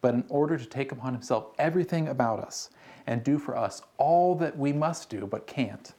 but 0.00 0.14
in 0.14 0.24
order 0.28 0.56
to 0.56 0.64
take 0.64 0.92
upon 0.92 1.12
himself 1.12 1.48
everything 1.58 2.08
about 2.08 2.38
us 2.38 2.70
and 3.06 3.24
do 3.24 3.38
for 3.38 3.56
us 3.56 3.82
all 3.96 4.34
that 4.36 4.56
we 4.56 4.72
must 4.72 5.10
do 5.10 5.26
but 5.26 5.46
can't. 5.46 5.94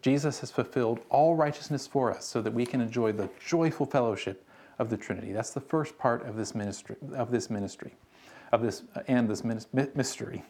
Jesus 0.00 0.40
has 0.40 0.50
fulfilled 0.50 0.98
all 1.10 1.36
righteousness 1.36 1.86
for 1.86 2.12
us 2.12 2.24
so 2.24 2.42
that 2.42 2.52
we 2.52 2.66
can 2.66 2.80
enjoy 2.80 3.12
the 3.12 3.30
joyful 3.44 3.86
fellowship 3.86 4.44
of 4.80 4.90
the 4.90 4.96
Trinity. 4.96 5.30
That's 5.30 5.50
the 5.50 5.60
first 5.60 5.96
part 5.96 6.26
of 6.26 6.36
this 6.36 6.54
ministry 6.54 6.96
of 7.14 7.30
this 7.30 7.48
ministry 7.48 7.94
of 8.50 8.62
this 8.62 8.82
uh, 8.96 9.00
and 9.06 9.28
this 9.28 9.44
mystery. 9.94 10.42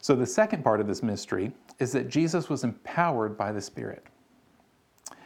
So 0.00 0.14
the 0.14 0.26
second 0.26 0.62
part 0.62 0.80
of 0.80 0.86
this 0.86 1.02
mystery 1.02 1.52
is 1.78 1.92
that 1.92 2.08
Jesus 2.08 2.48
was 2.48 2.64
empowered 2.64 3.36
by 3.36 3.52
the 3.52 3.60
Spirit. 3.60 4.04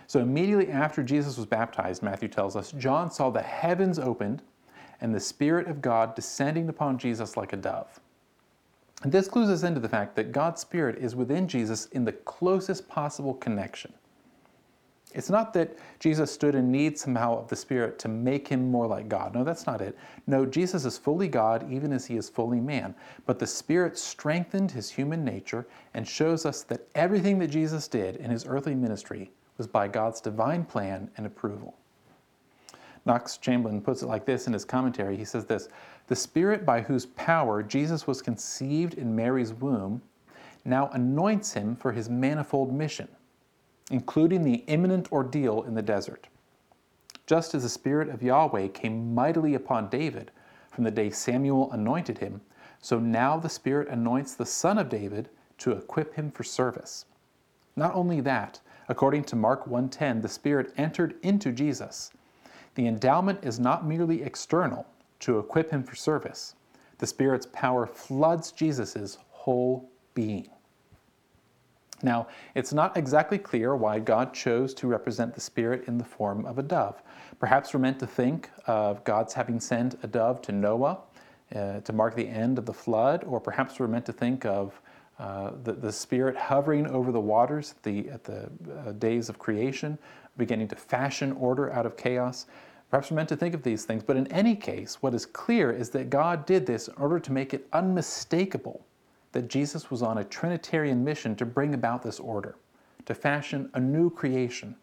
So 0.07 0.21
immediately 0.21 0.69
after 0.69 1.03
Jesus 1.03 1.37
was 1.37 1.47
baptized, 1.47 2.03
Matthew 2.03 2.29
tells 2.29 2.57
us, 2.57 2.73
John 2.73 3.11
saw 3.11 3.31
the 3.31 3.43
heavens 3.43 3.99
opened 3.99 4.43
and 5.01 5.15
the 5.15 5.21
Spirit 5.21 5.69
of 5.69 5.81
God 5.81 6.15
descending 6.15 6.69
upon 6.69 6.99
Jesus 6.99 7.37
like 7.37 7.53
a 7.53 7.57
dove. 7.57 8.01
And 9.03 9.13
this 9.13 9.29
clues 9.29 9.49
us 9.49 9.63
into 9.63 9.81
the 9.81 9.89
fact 9.89 10.17
that 10.17 10.33
God's 10.33 10.61
Spirit 10.61 10.99
is 10.99 11.15
within 11.15 11.49
Jesus 11.49 11.87
in 11.87 12.05
the 12.05 12.13
closest 12.13 12.89
possible 12.89 13.35
connection. 13.35 13.93
It's 15.13 15.31
not 15.31 15.53
that 15.55 15.77
Jesus 15.99 16.31
stood 16.31 16.55
in 16.55 16.71
need 16.71 16.99
somehow 16.99 17.39
of 17.39 17.49
the 17.49 17.57
Spirit 17.57 17.99
to 18.01 18.09
make 18.09 18.47
him 18.47 18.71
more 18.71 18.87
like 18.87 19.09
God. 19.09 19.35
No, 19.35 19.43
that's 19.43 19.67
not 19.67 19.81
it. 19.81 19.97
No, 20.27 20.47
Jesus 20.47 20.85
is 20.85 20.99
fully 20.99 21.27
God 21.27 21.71
even 21.71 21.93
as 21.93 22.07
he 22.07 22.17
is 22.17 22.29
fully 22.29 22.61
man. 22.61 22.95
But 23.27 23.39
the 23.39 23.47
Spirit 23.47 23.99
strengthened 23.99 24.71
his 24.71 24.91
human 24.91 25.25
nature 25.25 25.67
and 25.95 26.07
shows 26.07 26.47
us 26.47 26.63
that 26.65 26.87
everything 26.95 27.39
that 27.41 27.49
Jesus 27.49 27.89
did 27.89 28.17
in 28.17 28.31
his 28.31 28.47
earthly 28.47 28.75
ministry 28.75 29.31
was 29.59 29.67
by 29.67 29.89
God's 29.89 30.21
divine 30.21 30.65
plan 30.65 31.11
and 31.17 31.27
approval. 31.27 31.77
Knox 33.05 33.39
Chamblin 33.39 33.83
puts 33.83 34.03
it 34.03 34.07
like 34.07 34.25
this 34.25 34.47
in 34.47 34.53
his 34.53 34.65
commentary. 34.65 35.17
He 35.17 35.25
says 35.25 35.45
this 35.45 35.69
The 36.07 36.17
Spirit 36.17 36.65
by 36.65 36.83
whose 36.83 37.07
power 37.07 37.63
Jesus 37.63 38.07
was 38.07 38.23
conceived 38.23 38.95
in 38.95 39.17
Mary's 39.17 39.53
womb 39.53 40.03
now 40.65 40.89
anoints 40.93 41.53
him 41.53 41.75
for 41.75 41.93
his 41.93 42.09
manifold 42.09 42.73
mission 42.73 43.09
including 43.91 44.45
the 44.45 44.65
imminent 44.69 45.11
ordeal 45.13 45.63
in 45.65 45.75
the 45.75 45.83
desert. 45.83 46.29
Just 47.27 47.55
as 47.55 47.65
the 47.65 47.69
Spirit 47.69 48.09
of 48.09 48.23
Yahweh 48.23 48.69
came 48.69 49.15
mightily 49.15 49.55
upon 49.55 49.89
David 49.89 50.31
from 50.71 50.85
the 50.85 50.91
day 50.91 51.11
Samuel 51.11 51.71
anointed 51.73 52.19
him, 52.19 52.41
so 52.81 52.99
now 52.99 53.37
the 53.37 53.49
Spirit 53.49 53.89
anoints 53.89 54.35
the 54.35 54.47
son 54.47 54.79
of 54.79 54.89
David 54.89 55.29
to 55.59 55.73
equip 55.73 56.15
him 56.15 56.31
for 56.31 56.45
service. 56.45 57.05
Not 57.77 57.95
only 57.95 58.21
that, 58.23 58.61
according 58.89 59.25
to 59.25 59.37
Mark 59.37 59.67
1:10, 59.67 60.23
the 60.23 60.29
Spirit 60.29 60.73
entered 60.77 61.17
into 61.23 61.53
Jesus. 61.53 62.11
The 62.75 62.87
endowment 62.87 63.45
is 63.45 63.61
not 63.61 63.87
merely 63.87 64.23
external 64.23 64.87
to 65.21 65.39
equip 65.39 65.71
him 65.71 65.83
for 65.83 65.95
service. 65.95 66.55
The 66.99 67.07
Spirit's 67.07 67.47
power 67.53 67.87
floods 67.87 68.53
Jesus' 68.53 69.19
whole 69.31 69.91
being. 70.15 70.49
Now, 72.03 72.29
it's 72.55 72.73
not 72.73 72.97
exactly 72.97 73.39
clear 73.39 73.77
why 73.77 73.99
God 73.99 74.33
chose 74.33 74.75
to 74.75 74.87
represent 74.87 75.35
the 75.35 75.41
Spirit 75.41 75.85
in 75.87 75.99
the 75.99 76.05
form 76.05 76.47
of 76.47 76.59
a 76.59 76.63
dove. 76.63 77.03
Perhaps 77.39 77.75
we're 77.75 77.81
meant 77.81 77.99
to 78.01 78.07
think 78.07 78.51
of 78.67 79.03
God's 79.05 79.33
having 79.35 79.61
sent 79.61 79.97
a 80.03 80.07
dove 80.07 80.43
to 80.43 80.53
Noah 80.53 80.99
uh, 81.55 81.81
to 81.81 81.93
mark 81.93 82.15
the 82.15 82.29
end 82.29 82.59
of 82.59 82.67
the 82.67 82.73
flood, 82.73 83.25
or 83.25 83.41
perhaps 83.41 83.79
we're 83.79 83.89
meant 83.89 84.07
to 84.07 84.13
think 84.13 84.45
of 84.45 84.81
uh, 85.19 85.51
the, 85.65 85.73
the 85.73 85.93
Spirit 85.93 86.37
hovering 86.37 86.87
over 86.87 87.13
the 87.13 87.21
waters 87.21 87.75
at 87.77 87.83
the, 87.83 88.09
at 88.09 88.25
the 88.25 88.51
uh, 88.87 88.93
days 88.93 89.29
of 89.29 89.39
creation, 89.39 89.99
beginning 90.37 90.69
to 90.69 90.77
fashion 90.77 91.33
order 91.33 91.73
out 91.73 91.85
of 91.85 91.97
chaos. 91.97 92.47
Perhaps 92.91 93.11
we're 93.11 93.17
meant 93.17 93.29
to 93.29 93.37
think 93.37 93.55
of 93.55 93.63
these 93.63 93.85
things, 93.85 94.03
but 94.03 94.17
in 94.17 94.27
any 94.29 94.57
case, 94.57 94.99
what 95.01 95.15
is 95.15 95.27
clear 95.27 95.71
is 95.71 95.91
that 95.91 96.11
God 96.11 96.47
did 96.47 96.67
this 96.67 96.89
in 96.89 96.95
order 96.95 97.21
to 97.21 97.33
make 97.33 97.53
it 97.53 97.69
unmistakable 97.73 98.85
that 99.33 99.49
Jesus 99.49 99.91
was 99.91 100.03
on 100.03 100.19
a 100.19 100.25
Trinitarian 100.25 101.05
mission 101.05 101.37
to 101.37 101.47
bring 101.47 101.75
about 101.75 102.03
this 102.03 102.19
order, 102.19 102.57
to 103.07 103.15
fashion 103.15 103.71
a 103.75 103.81
new 103.81 104.11
creation, 104.11 104.77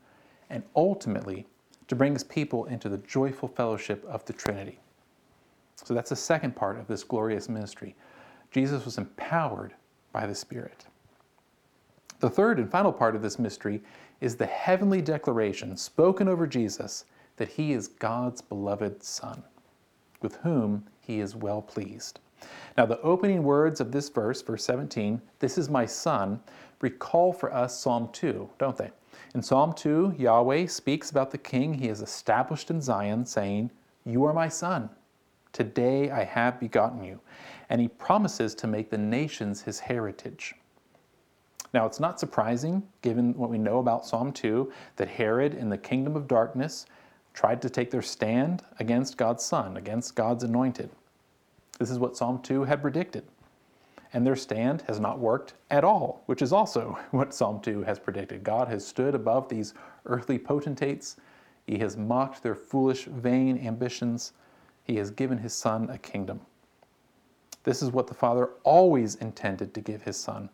and 0.49 0.63
ultimately 0.75 1.45
to 1.87 1.95
bring 1.95 2.13
his 2.13 2.23
people 2.23 2.65
into 2.65 2.89
the 2.89 2.97
joyful 2.99 3.47
fellowship 3.47 4.05
of 4.05 4.23
the 4.25 4.33
Trinity. 4.33 4.79
So 5.75 5.93
that's 5.93 6.09
the 6.09 6.15
second 6.15 6.55
part 6.55 6.79
of 6.79 6.87
this 6.87 7.03
glorious 7.03 7.49
ministry. 7.49 7.95
Jesus 8.51 8.85
was 8.85 8.97
empowered 8.97 9.73
by 10.11 10.25
the 10.25 10.35
Spirit. 10.35 10.85
The 12.19 12.29
third 12.29 12.57
and 12.57 12.69
final 12.69 12.91
part 12.91 13.15
of 13.15 13.21
this 13.21 13.37
mystery 13.37 13.81
is 14.21 14.35
the 14.35 14.45
heavenly 14.45 15.01
declaration 15.01 15.77
spoken 15.77 16.27
over 16.27 16.47
Jesus 16.47 17.05
that 17.35 17.49
he 17.49 17.73
is 17.73 17.87
God's 17.87 18.41
beloved 18.41 19.03
Son, 19.03 19.43
with 20.21 20.37
whom 20.37 20.85
he 20.99 21.19
is 21.19 21.35
well 21.35 21.61
pleased. 21.61 22.19
Now, 22.77 22.85
the 22.85 23.01
opening 23.01 23.43
words 23.43 23.81
of 23.81 23.91
this 23.91 24.09
verse, 24.09 24.41
verse 24.41 24.63
17, 24.63 25.21
this 25.39 25.57
is 25.57 25.69
my 25.69 25.85
son, 25.85 26.39
recall 26.81 27.33
for 27.33 27.53
us 27.53 27.79
Psalm 27.79 28.09
2, 28.13 28.49
don't 28.59 28.77
they? 28.77 28.91
In 29.33 29.41
Psalm 29.41 29.73
2, 29.73 30.15
Yahweh 30.17 30.67
speaks 30.67 31.09
about 31.09 31.31
the 31.31 31.37
king 31.37 31.73
he 31.73 31.87
has 31.87 32.01
established 32.01 32.69
in 32.69 32.81
Zion, 32.81 33.25
saying, 33.25 33.71
You 34.05 34.23
are 34.25 34.33
my 34.33 34.47
son. 34.47 34.89
Today 35.53 36.11
I 36.11 36.23
have 36.23 36.59
begotten 36.59 37.03
you. 37.03 37.19
And 37.69 37.81
he 37.81 37.87
promises 37.87 38.53
to 38.55 38.67
make 38.67 38.89
the 38.89 38.97
nations 38.97 39.61
his 39.61 39.79
heritage. 39.79 40.55
Now, 41.73 41.85
it's 41.85 41.99
not 41.99 42.19
surprising, 42.19 42.83
given 43.01 43.33
what 43.33 43.49
we 43.49 43.57
know 43.57 43.79
about 43.79 44.05
Psalm 44.05 44.31
2, 44.31 44.71
that 44.95 45.09
Herod 45.09 45.53
in 45.53 45.69
the 45.69 45.77
kingdom 45.77 46.15
of 46.15 46.27
darkness 46.27 46.85
tried 47.33 47.61
to 47.61 47.69
take 47.69 47.91
their 47.91 48.01
stand 48.01 48.63
against 48.79 49.17
God's 49.17 49.43
Son, 49.43 49.77
against 49.77 50.15
God's 50.15 50.43
anointed. 50.43 50.89
This 51.79 51.89
is 51.91 51.99
what 51.99 52.17
Psalm 52.17 52.41
2 52.41 52.63
had 52.63 52.81
predicted. 52.81 53.23
And 54.13 54.25
their 54.25 54.35
stand 54.35 54.83
has 54.87 54.99
not 54.99 55.19
worked 55.19 55.53
at 55.69 55.83
all, 55.83 56.23
which 56.25 56.41
is 56.41 56.53
also 56.53 56.97
what 57.11 57.33
Psalm 57.33 57.59
2 57.59 57.83
has 57.83 57.99
predicted. 57.99 58.43
God 58.43 58.67
has 58.67 58.85
stood 58.85 59.15
above 59.15 59.49
these 59.49 59.73
earthly 60.05 60.39
potentates. 60.39 61.17
He 61.65 61.77
has 61.79 61.97
mocked 61.97 62.41
their 62.41 62.55
foolish, 62.55 63.05
vain 63.05 63.57
ambitions. 63.57 64.33
He 64.83 64.95
has 64.95 65.11
given 65.11 65.37
his 65.37 65.53
Son 65.53 65.89
a 65.89 65.97
kingdom. 65.97 66.41
This 67.63 67.81
is 67.81 67.91
what 67.91 68.07
the 68.07 68.13
Father 68.13 68.51
always 68.63 69.15
intended 69.15 69.73
to 69.73 69.81
give 69.81 70.01
his 70.03 70.17
Son 70.17 70.49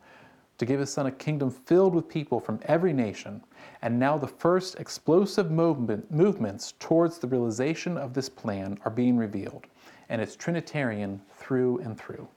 to 0.57 0.65
give 0.65 0.79
his 0.79 0.91
Son 0.93 1.07
a 1.07 1.11
kingdom 1.11 1.49
filled 1.49 1.95
with 1.95 2.07
people 2.07 2.39
from 2.39 2.59
every 2.63 2.93
nation. 2.93 3.43
And 3.81 3.99
now 3.99 4.17
the 4.17 4.27
first 4.27 4.79
explosive 4.79 5.51
movement, 5.51 6.11
movements 6.11 6.73
towards 6.79 7.17
the 7.17 7.27
realization 7.27 7.97
of 7.97 8.13
this 8.13 8.29
plan 8.29 8.79
are 8.85 8.91
being 8.91 9.17
revealed 9.17 9.67
and 10.09 10.21
it's 10.21 10.35
Trinitarian 10.35 11.21
through 11.37 11.79
and 11.79 11.97
through. 11.97 12.27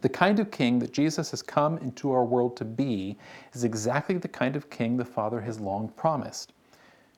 The 0.00 0.08
kind 0.08 0.38
of 0.38 0.50
king 0.50 0.80
that 0.80 0.92
Jesus 0.92 1.30
has 1.30 1.40
come 1.40 1.78
into 1.78 2.12
our 2.12 2.24
world 2.24 2.56
to 2.58 2.64
be 2.64 3.16
is 3.54 3.64
exactly 3.64 4.18
the 4.18 4.28
kind 4.28 4.54
of 4.54 4.68
king 4.68 4.96
the 4.98 5.04
Father 5.04 5.40
has 5.40 5.60
long 5.60 5.88
promised. 5.88 6.52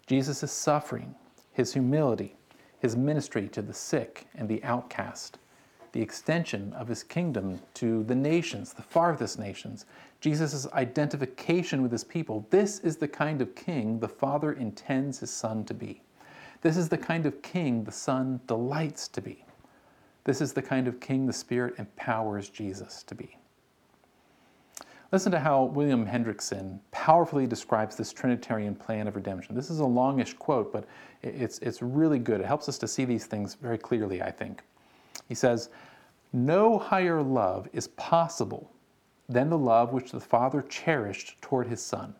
Jesus' 0.07 0.53
suffering, 0.53 1.17
his 1.53 1.73
humility, 1.73 2.37
his 2.79 2.95
ministry 2.95 3.49
to 3.49 3.61
the 3.61 3.75
sick 3.75 4.29
and 4.37 4.49
the 4.49 4.63
outcast, 4.63 5.39
the 5.91 6.01
extension 6.01 6.73
of 6.75 6.87
his 6.87 7.03
kingdom 7.03 7.59
to 7.75 8.05
the 8.05 8.15
nations, 8.15 8.73
the 8.73 8.83
farthest 8.83 9.39
nations, 9.39 9.87
Jesus' 10.21 10.69
identification 10.73 11.83
with 11.83 11.91
his 11.91 12.05
people. 12.05 12.47
This 12.51 12.79
is 12.81 12.99
the 12.99 13.09
kind 13.09 13.43
of 13.43 13.57
king 13.57 13.99
the 13.99 14.09
Father 14.09 14.53
intends 14.53 15.19
his 15.19 15.31
Son 15.31 15.65
to 15.65 15.75
be. 15.75 16.03
This 16.67 16.77
is 16.77 16.89
the 16.89 16.99
kind 16.99 17.27
of 17.27 17.43
king 17.43 17.85
the 17.85 17.93
Son 17.93 18.41
delights 18.49 19.07
to 19.07 19.21
be. 19.21 19.45
This 20.25 20.41
is 20.41 20.53
the 20.53 20.63
kind 20.63 20.89
of 20.89 20.99
king 20.99 21.25
the 21.25 21.33
Spirit 21.33 21.75
empowers 21.79 22.49
Jesus 22.49 23.05
to 23.05 23.15
be. 23.15 23.39
Listen 25.13 25.31
to 25.31 25.39
how 25.39 25.67
William 25.67 26.05
Hendriksen 26.05 26.81
powerfully 26.91 27.47
describes 27.47 27.95
this 27.95 28.13
Trinitarian 28.13 28.75
plan 28.75 29.07
of 29.07 29.15
redemption. 29.15 29.55
This 29.55 29.71
is 29.71 29.79
a 29.79 29.87
longish 29.87 30.33
quote, 30.33 30.73
but 30.73 30.87
it's, 31.23 31.61
it's 31.61 31.83
really 31.83 32.19
good. 32.19 32.41
It 32.41 32.47
helps 32.47 32.69
us 32.69 32.79
to 32.79 32.89
see 32.89 33.05
these 33.05 33.27
things 33.27 33.55
very 33.55 33.79
clearly, 33.79 34.21
I 34.21 34.33
think. 34.33 34.65
He 35.29 35.37
says, 35.37 35.71
No 36.33 36.81
higher 36.81 37.23
love 37.23 37.69
is 37.75 37.87
possible 37.87 38.73
than 39.29 39.51
the 39.51 39.59
love 39.59 39.93
which 39.93 40.11
the 40.11 40.19
Father 40.19 40.63
cherished 40.63 41.41
toward 41.41 41.69
his 41.69 41.81
Son. 41.81 42.17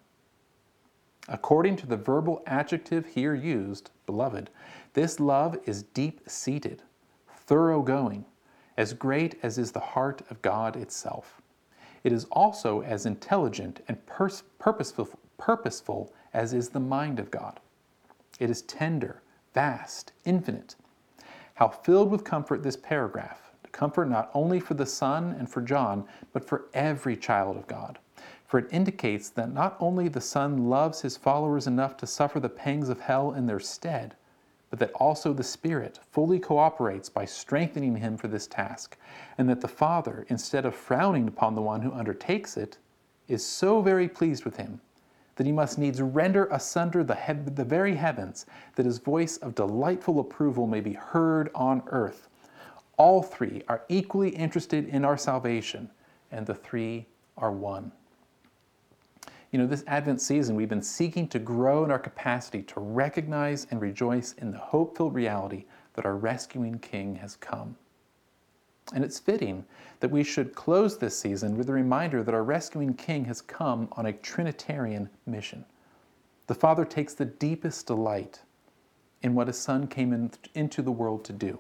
According 1.29 1.77
to 1.77 1.87
the 1.87 1.97
verbal 1.97 2.43
adjective 2.47 3.07
here 3.07 3.35
used, 3.35 3.91
beloved, 4.07 4.51
this 4.93 5.19
love 5.19 5.59
is 5.65 5.83
deep 5.83 6.21
seated, 6.29 6.83
thoroughgoing, 7.29 8.25
as 8.77 8.93
great 8.93 9.37
as 9.43 9.59
is 9.59 9.73
the 9.73 9.81
heart 9.81 10.23
of 10.31 10.43
God 10.43 10.77
itself. 10.77 11.41
it 12.05 12.13
is 12.13 12.27
also 12.27 12.83
as 12.83 13.05
intelligent 13.07 13.81
and 13.89 14.05
pers- 14.07 14.45
purposeful, 14.59 15.09
purposeful 15.39 16.13
as 16.33 16.53
is 16.53 16.69
the 16.69 16.81
mind 16.81 17.19
of 17.19 17.31
God. 17.33 17.59
It 18.39 18.49
is 18.51 18.63
tender, 18.63 19.23
vast, 19.55 20.13
infinite. 20.25 20.77
How 21.55 21.69
filled 21.69 22.11
with 22.11 22.23
comfort 22.23 22.63
this 22.63 22.77
paragraph 22.77 23.47
comfort 23.73 24.09
not 24.09 24.31
only 24.33 24.59
for 24.59 24.75
the 24.75 24.87
Son 24.87 25.35
and 25.39 25.51
for 25.51 25.61
John, 25.61 26.07
but 26.33 26.45
for 26.47 26.67
every 26.73 27.17
child 27.17 27.57
of 27.57 27.67
God. 27.67 27.99
For 28.47 28.59
it 28.59 28.69
indicates 28.71 29.29
that 29.31 29.53
not 29.53 29.77
only 29.81 30.09
the 30.09 30.21
Son 30.21 30.69
loves 30.69 31.01
his 31.01 31.17
followers 31.17 31.67
enough 31.67 31.97
to 31.99 32.07
suffer 32.07 32.39
the 32.39 32.49
pangs 32.49 32.89
of 32.89 33.01
hell 33.01 33.33
in 33.33 33.47
their 33.47 33.59
stead, 33.59 34.15
but 34.71 34.79
that 34.79 34.93
also 34.93 35.33
the 35.33 35.43
Spirit 35.43 35.99
fully 36.11 36.39
cooperates 36.39 37.09
by 37.09 37.25
strengthening 37.25 37.97
him 37.97 38.17
for 38.17 38.29
this 38.29 38.47
task, 38.47 38.97
and 39.37 39.49
that 39.49 39.61
the 39.61 39.69
Father, 39.69 40.27
instead 40.29 40.65
of 40.65 40.75
frowning 40.75 41.27
upon 41.29 41.55
the 41.55 41.63
one 41.63 41.83
who 41.83 41.93
undertakes 41.93 42.57
it, 42.57 42.79
is 43.29 43.45
so 43.45 43.83
very 43.83 44.09
pleased 44.09 44.45
with 44.45 44.57
him 44.57 44.81
that 45.37 45.47
he 45.47 45.53
must 45.53 45.79
needs 45.79 46.01
render 46.01 46.47
asunder 46.47 47.05
the, 47.05 47.15
he- 47.15 47.33
the 47.33 47.65
very 47.65 47.95
heavens, 47.95 48.47
that 48.75 48.87
his 48.87 48.99
voice 48.99 49.37
of 49.39 49.55
delightful 49.55 50.19
approval 50.19 50.67
may 50.67 50.81
be 50.81 50.95
heard 50.95 51.51
on 51.55 51.83
earth. 51.89 52.29
All 52.97 53.23
three 53.23 53.63
are 53.69 53.83
equally 53.89 54.31
interested 54.31 54.89
in 54.89 55.05
our 55.05 55.19
salvation, 55.19 55.91
and 56.31 56.47
the 56.47 56.55
three 56.55 57.07
are 57.37 57.53
one. 57.53 57.93
You 59.57 59.63
know, 59.63 59.69
this 59.69 59.85
Advent 59.87 60.21
season, 60.21 60.55
we've 60.55 60.69
been 60.69 60.83
seeking 60.83 61.27
to 61.29 61.39
grow 61.39 61.83
in 61.83 61.91
our 61.91 61.99
capacity 61.99 62.63
to 62.65 62.79
recognize 62.79 63.67
and 63.71 63.81
rejoice 63.81 64.35
in 64.35 64.51
the 64.51 64.59
hope 64.59 64.99
filled 64.99 65.15
reality 65.15 65.65
that 65.95 66.05
our 66.05 66.19
rescuing 66.19 66.79
King 66.79 67.17
has 67.17 67.37
come. 67.37 67.75
And 68.93 69.03
it's 69.03 69.19
fitting 69.19 69.65
that 70.01 70.11
we 70.11 70.25
should 70.25 70.55
close 70.55 70.99
this 70.99 71.19
season 71.19 71.57
with 71.57 71.71
a 71.71 71.73
reminder 71.73 72.23
that 72.23 72.35
our 72.35 72.43
rescuing 72.43 72.93
King 72.93 73.25
has 73.25 73.41
come 73.41 73.89
on 73.93 74.05
a 74.05 74.13
Trinitarian 74.13 75.09
mission. 75.25 75.65
The 76.49 76.55
Father 76.55 76.85
takes 76.85 77.15
the 77.15 77.25
deepest 77.25 77.87
delight 77.87 78.43
in 79.23 79.35
what 79.35 79.47
His 79.47 79.59
Son 79.59 79.87
came 79.87 80.13
in, 80.13 80.33
into 80.53 80.83
the 80.83 80.93
world 80.93 81.25
to 81.25 81.33
do. 81.33 81.59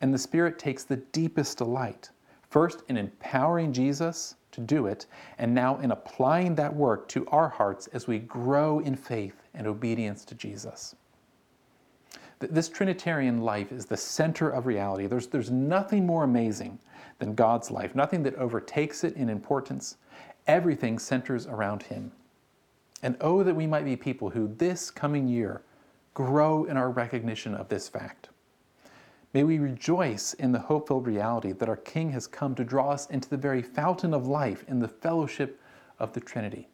And 0.00 0.12
the 0.12 0.18
Spirit 0.18 0.58
takes 0.58 0.82
the 0.82 0.96
deepest 0.96 1.58
delight, 1.58 2.10
first 2.50 2.82
in 2.88 2.96
empowering 2.96 3.72
Jesus 3.72 4.34
to 4.52 4.60
do 4.60 4.86
it, 4.86 5.06
and 5.38 5.54
now 5.54 5.78
in 5.78 5.90
applying 5.90 6.54
that 6.56 6.74
work 6.74 7.08
to 7.08 7.26
our 7.28 7.48
hearts 7.48 7.86
as 7.88 8.06
we 8.06 8.18
grow 8.18 8.78
in 8.80 8.96
faith 8.96 9.42
and 9.54 9.66
obedience 9.66 10.24
to 10.26 10.34
Jesus. 10.34 10.94
This 12.40 12.68
Trinitarian 12.68 13.38
life 13.38 13.72
is 13.72 13.86
the 13.86 13.96
center 13.96 14.48
of 14.48 14.66
reality. 14.66 15.06
There's, 15.06 15.26
there's 15.26 15.50
nothing 15.50 16.06
more 16.06 16.24
amazing 16.24 16.78
than 17.18 17.34
God's 17.34 17.70
life, 17.70 17.94
nothing 17.94 18.22
that 18.22 18.36
overtakes 18.36 19.02
it 19.02 19.16
in 19.16 19.28
importance. 19.28 19.96
Everything 20.46 20.98
centers 20.98 21.46
around 21.46 21.82
Him. 21.82 22.12
And 23.02 23.16
oh, 23.20 23.42
that 23.42 23.56
we 23.56 23.66
might 23.66 23.84
be 23.84 23.96
people 23.96 24.30
who 24.30 24.54
this 24.56 24.90
coming 24.90 25.28
year 25.28 25.62
grow 26.14 26.64
in 26.64 26.76
our 26.76 26.90
recognition 26.90 27.54
of 27.54 27.68
this 27.68 27.88
fact. 27.88 28.28
May 29.34 29.44
we 29.44 29.58
rejoice 29.58 30.32
in 30.34 30.52
the 30.52 30.58
hope 30.58 30.88
filled 30.88 31.06
reality 31.06 31.52
that 31.52 31.68
our 31.68 31.76
King 31.76 32.12
has 32.12 32.26
come 32.26 32.54
to 32.54 32.64
draw 32.64 32.90
us 32.90 33.06
into 33.10 33.28
the 33.28 33.36
very 33.36 33.60
fountain 33.60 34.14
of 34.14 34.26
life 34.26 34.64
in 34.66 34.78
the 34.78 34.88
fellowship 34.88 35.60
of 35.98 36.14
the 36.14 36.20
Trinity. 36.20 36.68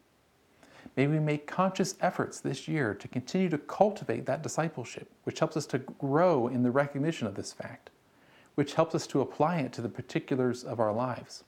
May 0.95 1.07
we 1.07 1.19
make 1.19 1.47
conscious 1.47 1.95
efforts 1.99 2.39
this 2.39 2.69
year 2.69 2.93
to 2.93 3.07
continue 3.09 3.49
to 3.49 3.57
cultivate 3.57 4.25
that 4.25 4.41
discipleship, 4.41 5.11
which 5.25 5.39
helps 5.39 5.57
us 5.57 5.65
to 5.67 5.79
grow 5.79 6.47
in 6.47 6.63
the 6.63 6.71
recognition 6.71 7.27
of 7.27 7.35
this 7.35 7.51
fact, 7.51 7.89
which 8.55 8.75
helps 8.75 8.95
us 8.95 9.05
to 9.07 9.19
apply 9.19 9.57
it 9.57 9.73
to 9.73 9.81
the 9.81 9.89
particulars 9.89 10.63
of 10.63 10.79
our 10.79 10.93
lives, 10.93 11.43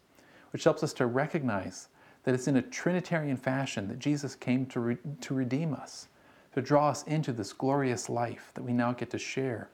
which 0.52 0.66
helps 0.66 0.84
us 0.84 0.92
to 0.94 1.06
recognize 1.06 1.88
that 2.24 2.36
it's 2.36 2.50
in 2.50 2.58
a 2.58 2.62
Trinitarian 2.62 3.38
fashion 3.38 3.88
that 3.88 4.00
Jesus 4.00 4.36
came 4.36 4.66
to, 4.66 4.82
re- 4.82 4.98
to 5.22 5.34
redeem 5.34 5.74
us, 5.74 6.10
to 6.54 6.62
draw 6.62 6.90
us 6.90 7.04
into 7.04 7.32
this 7.32 7.54
glorious 7.54 8.10
life 8.10 8.52
that 8.56 8.64
we 8.64 8.74
now 8.74 8.92
get 8.92 9.10
to 9.12 9.18
share. 9.18 9.70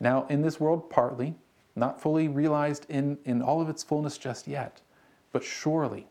Now, 0.00 0.26
in 0.28 0.40
this 0.40 0.58
world, 0.58 0.88
partly, 0.88 1.34
not 1.76 2.00
fully 2.00 2.26
realized 2.26 2.86
in, 2.88 3.18
in 3.24 3.42
all 3.42 3.60
of 3.60 3.68
its 3.68 3.82
fullness 3.82 4.18
just 4.18 4.48
yet, 4.48 4.80
but 5.32 5.44
surely 5.44 6.06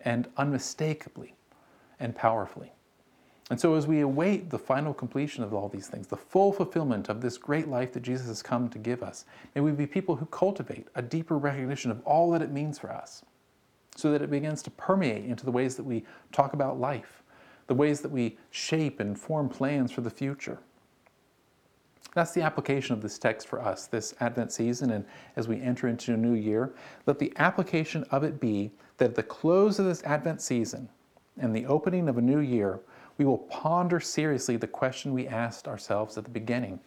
and 0.00 0.28
unmistakably 0.36 1.34
and 1.98 2.14
powerfully. 2.14 2.72
And 3.50 3.60
so, 3.60 3.74
as 3.74 3.86
we 3.88 4.00
await 4.00 4.48
the 4.48 4.58
final 4.60 4.94
completion 4.94 5.42
of 5.42 5.52
all 5.52 5.68
these 5.68 5.88
things, 5.88 6.06
the 6.06 6.16
full 6.16 6.52
fulfillment 6.52 7.08
of 7.08 7.20
this 7.20 7.36
great 7.36 7.66
life 7.66 7.92
that 7.92 8.02
Jesus 8.02 8.28
has 8.28 8.42
come 8.42 8.68
to 8.68 8.78
give 8.78 9.02
us, 9.02 9.24
may 9.54 9.60
we 9.60 9.72
be 9.72 9.86
people 9.86 10.14
who 10.14 10.26
cultivate 10.26 10.86
a 10.94 11.02
deeper 11.02 11.36
recognition 11.36 11.90
of 11.90 12.00
all 12.04 12.30
that 12.30 12.42
it 12.42 12.52
means 12.52 12.78
for 12.78 12.92
us, 12.92 13.24
so 13.96 14.12
that 14.12 14.22
it 14.22 14.30
begins 14.30 14.62
to 14.62 14.70
permeate 14.70 15.24
into 15.24 15.44
the 15.44 15.50
ways 15.50 15.74
that 15.74 15.82
we 15.82 16.04
talk 16.30 16.52
about 16.52 16.78
life, 16.78 17.24
the 17.66 17.74
ways 17.74 18.00
that 18.02 18.12
we 18.12 18.38
shape 18.50 19.00
and 19.00 19.18
form 19.18 19.48
plans 19.48 19.90
for 19.90 20.00
the 20.00 20.10
future. 20.10 20.60
That's 22.14 22.32
the 22.32 22.42
application 22.42 22.92
of 22.92 23.02
this 23.02 23.18
text 23.18 23.46
for 23.46 23.60
us 23.60 23.86
this 23.86 24.14
Advent 24.20 24.52
season 24.52 24.90
and 24.90 25.04
as 25.36 25.46
we 25.46 25.60
enter 25.60 25.88
into 25.88 26.14
a 26.14 26.16
new 26.16 26.34
year. 26.34 26.74
Let 27.06 27.18
the 27.18 27.32
application 27.36 28.04
of 28.10 28.24
it 28.24 28.40
be 28.40 28.72
that 28.96 29.10
at 29.10 29.14
the 29.14 29.22
close 29.22 29.78
of 29.78 29.86
this 29.86 30.02
Advent 30.02 30.42
season, 30.42 30.88
and 31.38 31.54
the 31.54 31.66
opening 31.66 32.08
of 32.08 32.18
a 32.18 32.22
new 32.22 32.40
year, 32.40 32.80
we 33.16 33.24
will 33.24 33.38
ponder 33.38 34.00
seriously 34.00 34.56
the 34.56 34.66
question 34.66 35.12
we 35.12 35.28
asked 35.28 35.68
ourselves 35.68 36.18
at 36.18 36.24
the 36.24 36.30
beginning. 36.30 36.80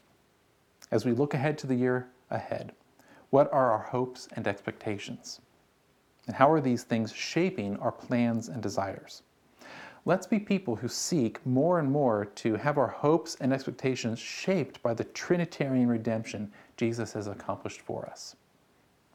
As 0.91 1.05
we 1.05 1.11
look 1.11 1.33
ahead 1.33 1.57
to 1.59 1.67
the 1.67 1.75
year 1.75 2.09
ahead, 2.29 2.73
what 3.29 3.51
are 3.51 3.71
our 3.71 3.83
hopes 3.83 4.27
and 4.33 4.47
expectations? 4.47 5.41
And 6.27 6.35
how 6.35 6.51
are 6.51 6.61
these 6.61 6.83
things 6.83 7.11
shaping 7.11 7.77
our 7.77 7.91
plans 7.91 8.49
and 8.49 8.61
desires? 8.61 9.23
Let's 10.05 10.27
be 10.27 10.37
people 10.37 10.75
who 10.75 10.89
seek 10.89 11.45
more 11.45 11.79
and 11.79 11.89
more 11.89 12.25
to 12.25 12.55
have 12.55 12.77
our 12.77 12.87
hopes 12.87 13.37
and 13.39 13.53
expectations 13.53 14.19
shaped 14.19 14.83
by 14.83 14.93
the 14.93 15.05
Trinitarian 15.05 15.87
redemption 15.87 16.51
Jesus 16.75 17.13
has 17.13 17.27
accomplished 17.27 17.79
for 17.79 18.05
us. 18.05 18.35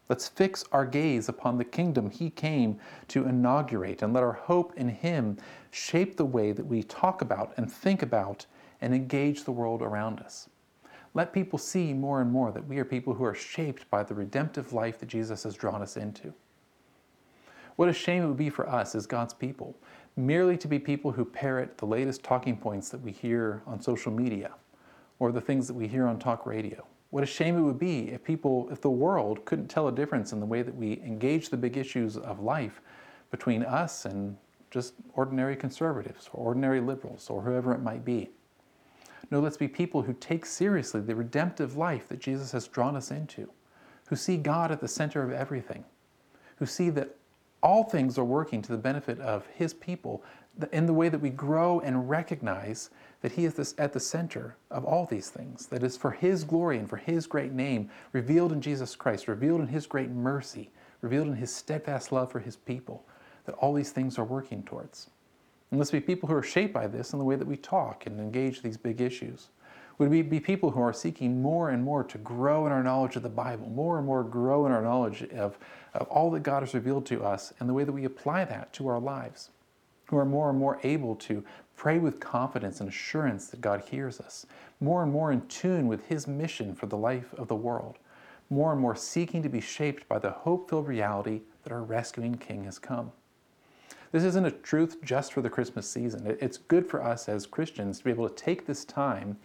Let's 0.08 0.28
fix 0.28 0.64
our 0.72 0.86
gaze 0.86 1.28
upon 1.28 1.58
the 1.58 1.64
kingdom 1.64 2.08
He 2.08 2.30
came 2.30 2.78
to 3.08 3.26
inaugurate 3.26 4.00
and 4.00 4.14
let 4.14 4.22
our 4.22 4.32
hope 4.32 4.72
in 4.78 4.88
Him 4.88 5.36
shape 5.70 6.16
the 6.16 6.24
way 6.24 6.52
that 6.52 6.66
we 6.66 6.82
talk 6.82 7.20
about 7.20 7.52
and 7.58 7.70
think 7.70 8.00
about 8.00 8.46
and 8.80 8.94
engage 8.94 9.44
the 9.44 9.52
world 9.52 9.82
around 9.82 10.20
us. 10.20 10.48
Let 11.12 11.34
people 11.34 11.58
see 11.58 11.92
more 11.92 12.22
and 12.22 12.32
more 12.32 12.50
that 12.50 12.66
we 12.66 12.78
are 12.78 12.84
people 12.86 13.12
who 13.12 13.24
are 13.24 13.34
shaped 13.34 13.90
by 13.90 14.04
the 14.04 14.14
redemptive 14.14 14.72
life 14.72 14.98
that 15.00 15.10
Jesus 15.10 15.42
has 15.42 15.54
drawn 15.54 15.82
us 15.82 15.98
into. 15.98 16.32
What 17.76 17.90
a 17.90 17.92
shame 17.92 18.24
it 18.24 18.28
would 18.28 18.36
be 18.38 18.50
for 18.50 18.68
us 18.68 18.94
as 18.94 19.06
God's 19.06 19.34
people 19.34 19.76
merely 20.18 20.56
to 20.56 20.68
be 20.68 20.78
people 20.78 21.12
who 21.12 21.24
parrot 21.24 21.78
the 21.78 21.86
latest 21.86 22.22
talking 22.22 22.56
points 22.56 22.88
that 22.90 23.00
we 23.00 23.12
hear 23.12 23.62
on 23.66 23.80
social 23.80 24.12
media 24.12 24.50
or 25.18 25.32
the 25.32 25.40
things 25.40 25.66
that 25.68 25.74
we 25.74 25.86
hear 25.86 26.06
on 26.06 26.18
talk 26.18 26.44
radio. 26.44 26.84
What 27.10 27.22
a 27.22 27.26
shame 27.26 27.56
it 27.56 27.62
would 27.62 27.78
be 27.78 28.10
if 28.10 28.22
people, 28.22 28.68
if 28.70 28.80
the 28.80 28.90
world 28.90 29.44
couldn't 29.44 29.68
tell 29.68 29.88
a 29.88 29.92
difference 29.92 30.32
in 30.32 30.40
the 30.40 30.46
way 30.46 30.62
that 30.62 30.74
we 30.74 31.00
engage 31.04 31.48
the 31.48 31.56
big 31.56 31.76
issues 31.76 32.16
of 32.16 32.40
life 32.40 32.82
between 33.30 33.62
us 33.62 34.04
and 34.04 34.36
just 34.70 34.94
ordinary 35.14 35.56
conservatives 35.56 36.28
or 36.32 36.46
ordinary 36.46 36.80
liberals 36.80 37.30
or 37.30 37.40
whoever 37.40 37.72
it 37.72 37.80
might 37.80 38.04
be. 38.04 38.30
No, 39.30 39.40
let's 39.40 39.56
be 39.56 39.68
people 39.68 40.02
who 40.02 40.14
take 40.14 40.44
seriously 40.44 41.00
the 41.00 41.14
redemptive 41.14 41.76
life 41.76 42.08
that 42.08 42.18
Jesus 42.18 42.52
has 42.52 42.66
drawn 42.66 42.96
us 42.96 43.10
into, 43.10 43.50
who 44.08 44.16
see 44.16 44.36
God 44.36 44.70
at 44.70 44.80
the 44.80 44.88
center 44.88 45.22
of 45.22 45.32
everything, 45.32 45.84
who 46.56 46.66
see 46.66 46.90
that 46.90 47.16
all 47.62 47.84
things 47.84 48.18
are 48.18 48.24
working 48.24 48.62
to 48.62 48.72
the 48.72 48.78
benefit 48.78 49.18
of 49.20 49.46
His 49.46 49.74
people 49.74 50.22
in 50.72 50.86
the 50.86 50.92
way 50.92 51.08
that 51.08 51.20
we 51.20 51.30
grow 51.30 51.80
and 51.80 52.08
recognize 52.08 52.90
that 53.20 53.32
He 53.32 53.44
is 53.44 53.74
at 53.78 53.92
the 53.92 54.00
center 54.00 54.56
of 54.70 54.84
all 54.84 55.06
these 55.06 55.30
things, 55.30 55.66
that 55.66 55.82
is 55.82 55.96
for 55.96 56.10
His 56.10 56.44
glory 56.44 56.78
and 56.78 56.88
for 56.88 56.96
His 56.96 57.26
great 57.26 57.52
name, 57.52 57.90
revealed 58.12 58.52
in 58.52 58.60
Jesus 58.60 58.94
Christ, 58.96 59.28
revealed 59.28 59.60
in 59.60 59.68
His 59.68 59.86
great 59.86 60.10
mercy, 60.10 60.70
revealed 61.00 61.28
in 61.28 61.36
His 61.36 61.54
steadfast 61.54 62.12
love 62.12 62.30
for 62.30 62.40
His 62.40 62.56
people, 62.56 63.04
that 63.44 63.54
all 63.56 63.72
these 63.72 63.90
things 63.92 64.18
are 64.18 64.24
working 64.24 64.62
towards. 64.62 65.10
And 65.70 65.78
let's 65.78 65.90
be 65.90 66.00
people 66.00 66.28
who 66.28 66.34
are 66.34 66.42
shaped 66.42 66.72
by 66.72 66.86
this 66.86 67.12
in 67.12 67.18
the 67.18 67.24
way 67.24 67.36
that 67.36 67.46
we 67.46 67.56
talk 67.56 68.06
and 68.06 68.18
engage 68.18 68.62
these 68.62 68.76
big 68.76 69.00
issues. 69.00 69.48
Would 69.98 70.10
we 70.10 70.22
be 70.22 70.38
people 70.38 70.70
who 70.70 70.80
are 70.80 70.92
seeking 70.92 71.42
more 71.42 71.70
and 71.70 71.82
more 71.82 72.04
to 72.04 72.18
grow 72.18 72.66
in 72.66 72.72
our 72.72 72.84
knowledge 72.84 73.16
of 73.16 73.24
the 73.24 73.28
Bible, 73.28 73.68
more 73.68 73.98
and 73.98 74.06
more 74.06 74.22
grow 74.22 74.64
in 74.64 74.72
our 74.72 74.82
knowledge 74.82 75.24
of, 75.34 75.58
of 75.92 76.06
all 76.08 76.30
that 76.30 76.44
God 76.44 76.62
has 76.62 76.72
revealed 76.72 77.04
to 77.06 77.24
us 77.24 77.52
and 77.58 77.68
the 77.68 77.74
way 77.74 77.82
that 77.82 77.92
we 77.92 78.04
apply 78.04 78.44
that 78.44 78.72
to 78.74 78.86
our 78.86 79.00
lives? 79.00 79.50
Who 80.06 80.16
are 80.16 80.24
more 80.24 80.50
and 80.50 80.58
more 80.58 80.78
able 80.84 81.16
to 81.16 81.44
pray 81.74 81.98
with 81.98 82.20
confidence 82.20 82.80
and 82.80 82.88
assurance 82.88 83.48
that 83.48 83.60
God 83.60 83.82
hears 83.90 84.20
us, 84.20 84.46
more 84.80 85.02
and 85.02 85.12
more 85.12 85.32
in 85.32 85.46
tune 85.48 85.88
with 85.88 86.06
His 86.06 86.28
mission 86.28 86.74
for 86.74 86.86
the 86.86 86.96
life 86.96 87.34
of 87.34 87.48
the 87.48 87.56
world, 87.56 87.98
more 88.50 88.72
and 88.72 88.80
more 88.80 88.96
seeking 88.96 89.42
to 89.42 89.48
be 89.48 89.60
shaped 89.60 90.08
by 90.08 90.18
the 90.18 90.30
hope 90.30 90.70
filled 90.70 90.86
reality 90.86 91.42
that 91.64 91.72
our 91.72 91.82
rescuing 91.82 92.36
King 92.36 92.64
has 92.64 92.78
come. 92.78 93.12
This 94.12 94.24
isn't 94.24 94.46
a 94.46 94.50
truth 94.50 95.02
just 95.04 95.32
for 95.32 95.42
the 95.42 95.50
Christmas 95.50 95.90
season. 95.90 96.36
It's 96.40 96.56
good 96.56 96.86
for 96.86 97.02
us 97.02 97.28
as 97.28 97.46
Christians 97.46 97.98
to 97.98 98.04
be 98.04 98.10
able 98.10 98.28
to 98.28 98.34
take 98.34 98.66
this 98.66 98.84
time 98.84 99.36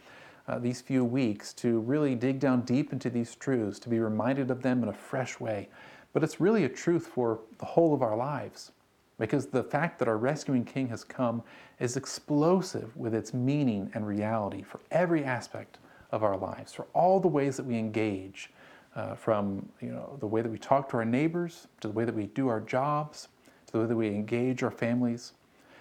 uh, 0.48 0.60
these 0.60 0.82
few 0.82 1.06
weeks 1.06 1.54
to 1.54 1.80
really 1.82 2.16
dig 2.16 2.40
down 2.40 2.62
deep 2.62 2.92
into 2.92 3.10
these 3.10 3.36
truths, 3.36 3.80
to 3.80 3.90
be 3.90 4.00
reminded 4.00 4.52
of 4.52 4.62
them 4.62 4.84
in 4.84 4.90
a 4.90 4.94
fresh 4.94 5.40
way, 5.40 5.70
but 6.12 6.24
it's 6.24 6.40
really 6.40 6.66
a 6.66 6.70
truth 6.70 7.08
for 7.08 7.40
the 7.60 7.66
whole 7.66 7.94
of 7.94 8.02
our 8.02 8.16
lives. 8.16 8.72
Because 9.20 9.46
the 9.48 9.64
fact 9.64 10.00
that 10.00 10.08
our 10.08 10.18
rescuing 10.18 10.66
King 10.66 10.88
has 10.90 11.04
come 11.04 11.44
is 11.80 11.98
explosive 11.98 12.96
with 12.98 13.14
its 13.14 13.34
meaning 13.34 13.90
and 13.94 14.08
reality 14.08 14.64
for 14.64 14.80
every 14.92 15.24
aspect 15.24 15.78
of 16.12 16.24
our 16.24 16.38
lives, 16.38 16.74
for 16.74 16.88
all 16.94 17.20
the 17.20 17.28
ways 17.28 17.58
that 17.58 17.66
we 17.66 17.78
engage, 17.78 18.52
uh, 18.96 19.16
from 19.16 19.68
you 19.82 19.92
know, 19.92 20.18
the 20.20 20.28
way 20.28 20.42
that 20.42 20.50
we 20.50 20.58
talk 20.58 20.90
to 20.90 20.98
our 20.98 21.06
neighbors, 21.06 21.68
to 21.82 21.88
the 21.88 21.94
way 21.94 22.06
that 22.06 22.14
we 22.14 22.28
do 22.28 22.48
our 22.48 22.60
jobs, 22.60 23.30
to 23.68 23.74
the 23.74 23.80
way 23.80 23.86
that 23.88 23.96
we 23.96 24.08
engage 24.08 24.62
our 24.62 24.72
families, 24.72 25.34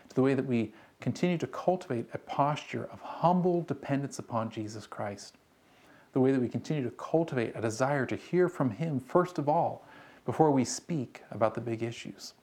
to 0.08 0.14
the 0.14 0.22
way 0.22 0.34
that 0.34 0.46
we 0.46 0.72
continue 1.02 1.36
to 1.38 1.46
cultivate 1.46 2.06
a 2.14 2.18
posture 2.18 2.88
of 2.92 3.00
humble 3.00 3.62
dependence 3.62 4.18
upon 4.18 4.50
Jesus 4.50 4.86
Christ, 4.86 5.36
the 6.12 6.20
way 6.20 6.32
that 6.32 6.40
we 6.40 6.48
continue 6.48 6.84
to 6.84 6.90
cultivate 6.92 7.52
a 7.54 7.60
desire 7.60 8.06
to 8.06 8.16
hear 8.16 8.48
from 8.48 8.70
Him 8.70 9.00
first 9.00 9.38
of 9.38 9.48
all 9.48 9.84
before 10.24 10.50
we 10.50 10.64
speak 10.64 11.22
about 11.30 11.54
the 11.54 11.60
big 11.60 11.82
issues. 11.82 12.34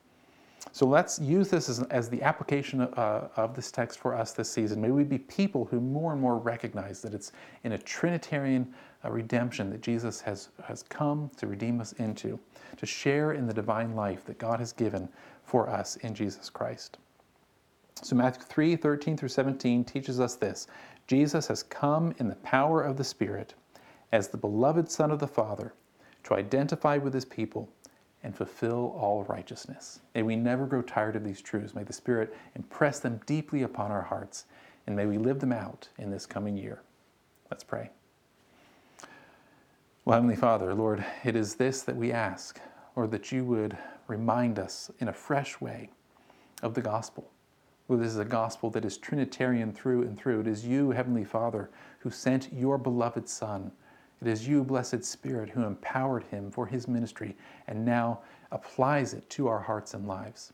So 0.72 0.86
let's 0.86 1.20
use 1.20 1.50
this 1.50 1.70
as, 1.70 1.82
as 1.84 2.10
the 2.10 2.22
application 2.22 2.82
of, 2.82 3.00
uh, 3.00 3.28
of 3.38 3.56
this 3.56 3.72
text 3.72 3.98
for 3.98 4.14
us 4.14 4.34
this 4.34 4.52
season. 4.52 4.82
May 4.82 4.92
we 4.92 5.04
be 5.04 5.18
people 5.18 5.66
who 5.66 5.80
more 5.80 6.12
and 6.12 6.22
more 6.22 6.38
recognize 6.38 7.02
that 7.02 7.14
it's 7.14 7.32
in 7.64 7.72
a 7.72 7.78
Trinitarian 7.78 8.74
uh, 9.06 9.10
redemption 9.10 9.70
that 9.70 9.82
Jesus 9.82 10.20
has, 10.22 10.50
has 10.66 10.84
come 10.84 11.32
to 11.38 11.48
redeem 11.48 11.80
us 11.80 11.94
into, 11.94 12.38
to 12.78 12.86
share 12.86 13.32
in 13.32 13.48
the 13.48 13.54
divine 13.54 13.96
life 13.96 14.26
that 14.26 14.38
God 14.38 14.60
has 14.60 14.74
given 14.74 15.08
for 15.44 15.70
us 15.70 15.96
in 15.98 16.14
Jesus 16.14 16.50
Christ. 16.50 16.98
So 18.02 18.16
Matthew 18.16 18.44
3 18.44 18.76
13 18.76 19.18
through 19.18 19.30
17 19.30 19.84
teaches 19.84 20.20
us 20.20 20.36
this 20.36 20.68
Jesus 21.08 21.48
has 21.48 21.64
come 21.64 22.14
in 22.20 22.30
the 22.30 22.36
power 22.38 22.82
of 22.82 22.98
the 22.98 23.04
Spirit 23.04 23.56
as 24.12 24.28
the 24.28 24.38
beloved 24.38 24.90
Son 24.90 25.12
of 25.12 25.20
the 25.20 25.28
Father 25.28 25.74
to 26.24 26.36
identify 26.36 26.98
with 26.98 27.14
his 27.14 27.26
people 27.26 27.70
and 28.24 28.36
fulfill 28.36 28.96
all 29.00 29.24
righteousness. 29.24 30.02
May 30.14 30.24
we 30.24 30.36
never 30.36 30.66
grow 30.66 30.82
tired 30.82 31.16
of 31.16 31.24
these 31.24 31.42
truths. 31.42 31.74
May 31.74 31.84
the 31.84 31.94
Spirit 31.94 32.36
impress 32.56 33.00
them 33.00 33.22
deeply 33.26 33.64
upon 33.64 33.92
our 33.92 34.02
hearts, 34.02 34.46
and 34.88 34.96
may 34.96 35.06
we 35.06 35.18
live 35.18 35.40
them 35.40 35.54
out 35.54 35.88
in 35.98 36.10
this 36.12 36.26
coming 36.26 36.58
year. 36.58 36.82
Let's 37.50 37.64
pray. 37.64 37.90
Well, 40.04 40.16
Heavenly 40.16 40.36
Father, 40.36 40.74
Lord, 40.74 41.06
it 41.24 41.36
is 41.36 41.56
this 41.56 41.82
that 41.84 41.96
we 41.96 42.12
ask, 42.12 42.60
Lord, 42.96 43.12
that 43.12 43.32
you 43.32 43.46
would 43.46 43.78
remind 44.08 44.60
us 44.60 44.92
in 45.00 45.08
a 45.08 45.14
fresh 45.14 45.62
way 45.62 45.90
of 46.62 46.74
the 46.74 46.82
gospel. 46.82 47.32
Lord, 47.90 48.02
this 48.02 48.14
is 48.14 48.20
a 48.20 48.26
gospel 48.26 48.70
that 48.70 48.86
is 48.86 48.98
Trinitarian 48.98 49.74
through 49.74 50.04
and 50.04 50.18
through. 50.18 50.40
It 50.40 50.48
is 50.48 50.66
you, 50.66 50.92
Heavenly 50.92 51.26
Father, 51.26 51.70
who 52.00 52.10
sent 52.10 52.54
your 52.54 52.78
beloved 52.78 53.28
Son 53.28 53.72
it 54.22 54.28
is 54.28 54.48
you, 54.48 54.64
Blessed 54.64 55.04
Spirit, 55.04 55.50
who 55.50 55.64
empowered 55.64 56.24
him 56.24 56.52
for 56.52 56.66
his 56.66 56.88
ministry 56.88 57.38
and 57.68 57.86
now 57.86 58.20
applies 58.52 59.14
it 59.14 59.30
to 59.32 59.48
our 59.48 59.60
hearts 59.60 59.94
and 59.94 60.08
lives. 60.08 60.52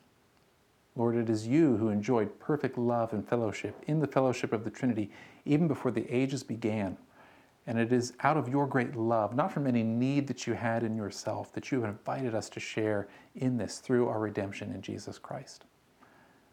Lord, 0.96 1.16
it 1.16 1.30
is 1.30 1.48
you 1.48 1.76
who 1.78 1.90
enjoyed 1.90 2.40
perfect 2.40 2.78
love 2.78 3.12
and 3.12 3.28
fellowship 3.28 3.76
in 3.88 4.00
the 4.00 4.08
fellowship 4.08 4.54
of 4.54 4.64
the 4.64 4.70
Trinity 4.70 5.10
even 5.46 5.68
before 5.68 5.92
the 5.92 6.08
ages 6.16 6.44
began. 6.44 6.98
And 7.68 7.80
it 7.80 7.92
is 7.92 8.14
out 8.20 8.38
of 8.38 8.48
your 8.48 8.68
great 8.68 8.96
love, 8.96 9.36
not 9.36 9.52
from 9.52 9.66
any 9.66 9.82
need 9.82 10.28
that 10.28 10.46
you 10.46 10.54
had 10.54 10.84
in 10.84 10.96
yourself, 10.96 11.52
that 11.54 11.72
you 11.72 11.82
have 11.82 11.90
invited 11.90 12.36
us 12.36 12.48
to 12.50 12.60
share 12.60 13.08
in 13.34 13.58
this 13.58 13.80
through 13.80 14.08
our 14.08 14.20
redemption 14.20 14.72
in 14.72 14.82
Jesus 14.84 15.18
Christ. 15.18 15.66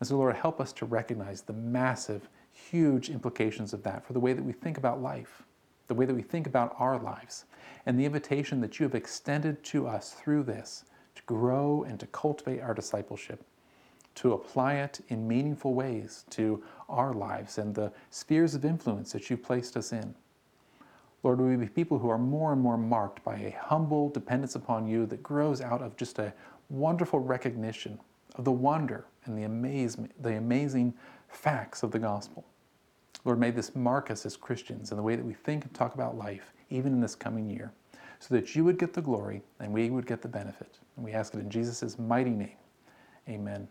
And 0.02 0.08
so, 0.08 0.16
Lord, 0.16 0.34
help 0.34 0.60
us 0.60 0.72
to 0.72 0.84
recognize 0.84 1.42
the 1.42 1.52
massive, 1.52 2.28
huge 2.50 3.08
implications 3.08 3.72
of 3.72 3.84
that 3.84 4.04
for 4.04 4.14
the 4.14 4.18
way 4.18 4.32
that 4.32 4.42
we 4.42 4.50
think 4.50 4.76
about 4.76 5.00
life 5.00 5.44
the 5.86 5.94
way 5.94 6.06
that 6.06 6.16
we 6.16 6.22
think 6.22 6.48
about 6.48 6.74
our 6.80 6.98
lives, 6.98 7.44
and 7.86 7.96
the 7.96 8.04
invitation 8.04 8.60
that 8.62 8.80
you 8.80 8.84
have 8.84 8.96
extended 8.96 9.62
to 9.62 9.86
us 9.86 10.10
through 10.10 10.42
this 10.42 10.86
to 11.14 11.22
grow 11.26 11.84
and 11.86 12.00
to 12.00 12.06
cultivate 12.08 12.60
our 12.60 12.74
discipleship, 12.74 13.44
to 14.16 14.32
apply 14.32 14.74
it 14.74 14.98
in 15.08 15.28
meaningful 15.28 15.72
ways 15.72 16.24
to 16.30 16.64
our 16.88 17.12
lives 17.12 17.58
and 17.58 17.74
the 17.74 17.92
spheres 18.10 18.56
of 18.56 18.64
influence 18.64 19.12
that 19.12 19.30
you've 19.30 19.42
placed 19.44 19.76
us 19.76 19.92
in. 19.92 20.14
Lord, 21.22 21.40
we 21.40 21.54
be 21.54 21.66
people 21.66 21.98
who 21.98 22.08
are 22.08 22.18
more 22.18 22.52
and 22.52 22.60
more 22.60 22.76
marked 22.76 23.22
by 23.22 23.36
a 23.36 23.56
humble 23.60 24.08
dependence 24.08 24.56
upon 24.56 24.88
you 24.88 25.06
that 25.06 25.22
grows 25.22 25.60
out 25.60 25.80
of 25.80 25.96
just 25.96 26.18
a 26.18 26.34
wonderful 26.70 27.20
recognition 27.20 28.00
of 28.36 28.44
the 28.44 28.52
wonder 28.52 29.06
and 29.24 29.36
the, 29.36 29.44
amazement, 29.44 30.10
the 30.22 30.36
amazing 30.36 30.94
facts 31.28 31.82
of 31.82 31.90
the 31.90 31.98
gospel. 31.98 32.44
Lord, 33.24 33.38
may 33.38 33.50
this 33.50 33.74
mark 33.76 34.10
us 34.10 34.26
as 34.26 34.36
Christians 34.36 34.90
in 34.90 34.96
the 34.96 35.02
way 35.02 35.16
that 35.16 35.24
we 35.24 35.34
think 35.34 35.64
and 35.64 35.74
talk 35.74 35.94
about 35.94 36.16
life, 36.16 36.52
even 36.70 36.92
in 36.92 37.00
this 37.00 37.14
coming 37.14 37.48
year, 37.48 37.72
so 38.18 38.34
that 38.34 38.54
you 38.56 38.64
would 38.64 38.78
get 38.78 38.92
the 38.92 39.02
glory 39.02 39.42
and 39.60 39.72
we 39.72 39.90
would 39.90 40.06
get 40.06 40.22
the 40.22 40.28
benefit. 40.28 40.78
And 40.96 41.04
we 41.04 41.12
ask 41.12 41.34
it 41.34 41.40
in 41.40 41.50
Jesus' 41.50 41.98
mighty 41.98 42.30
name. 42.30 42.56
Amen. 43.28 43.68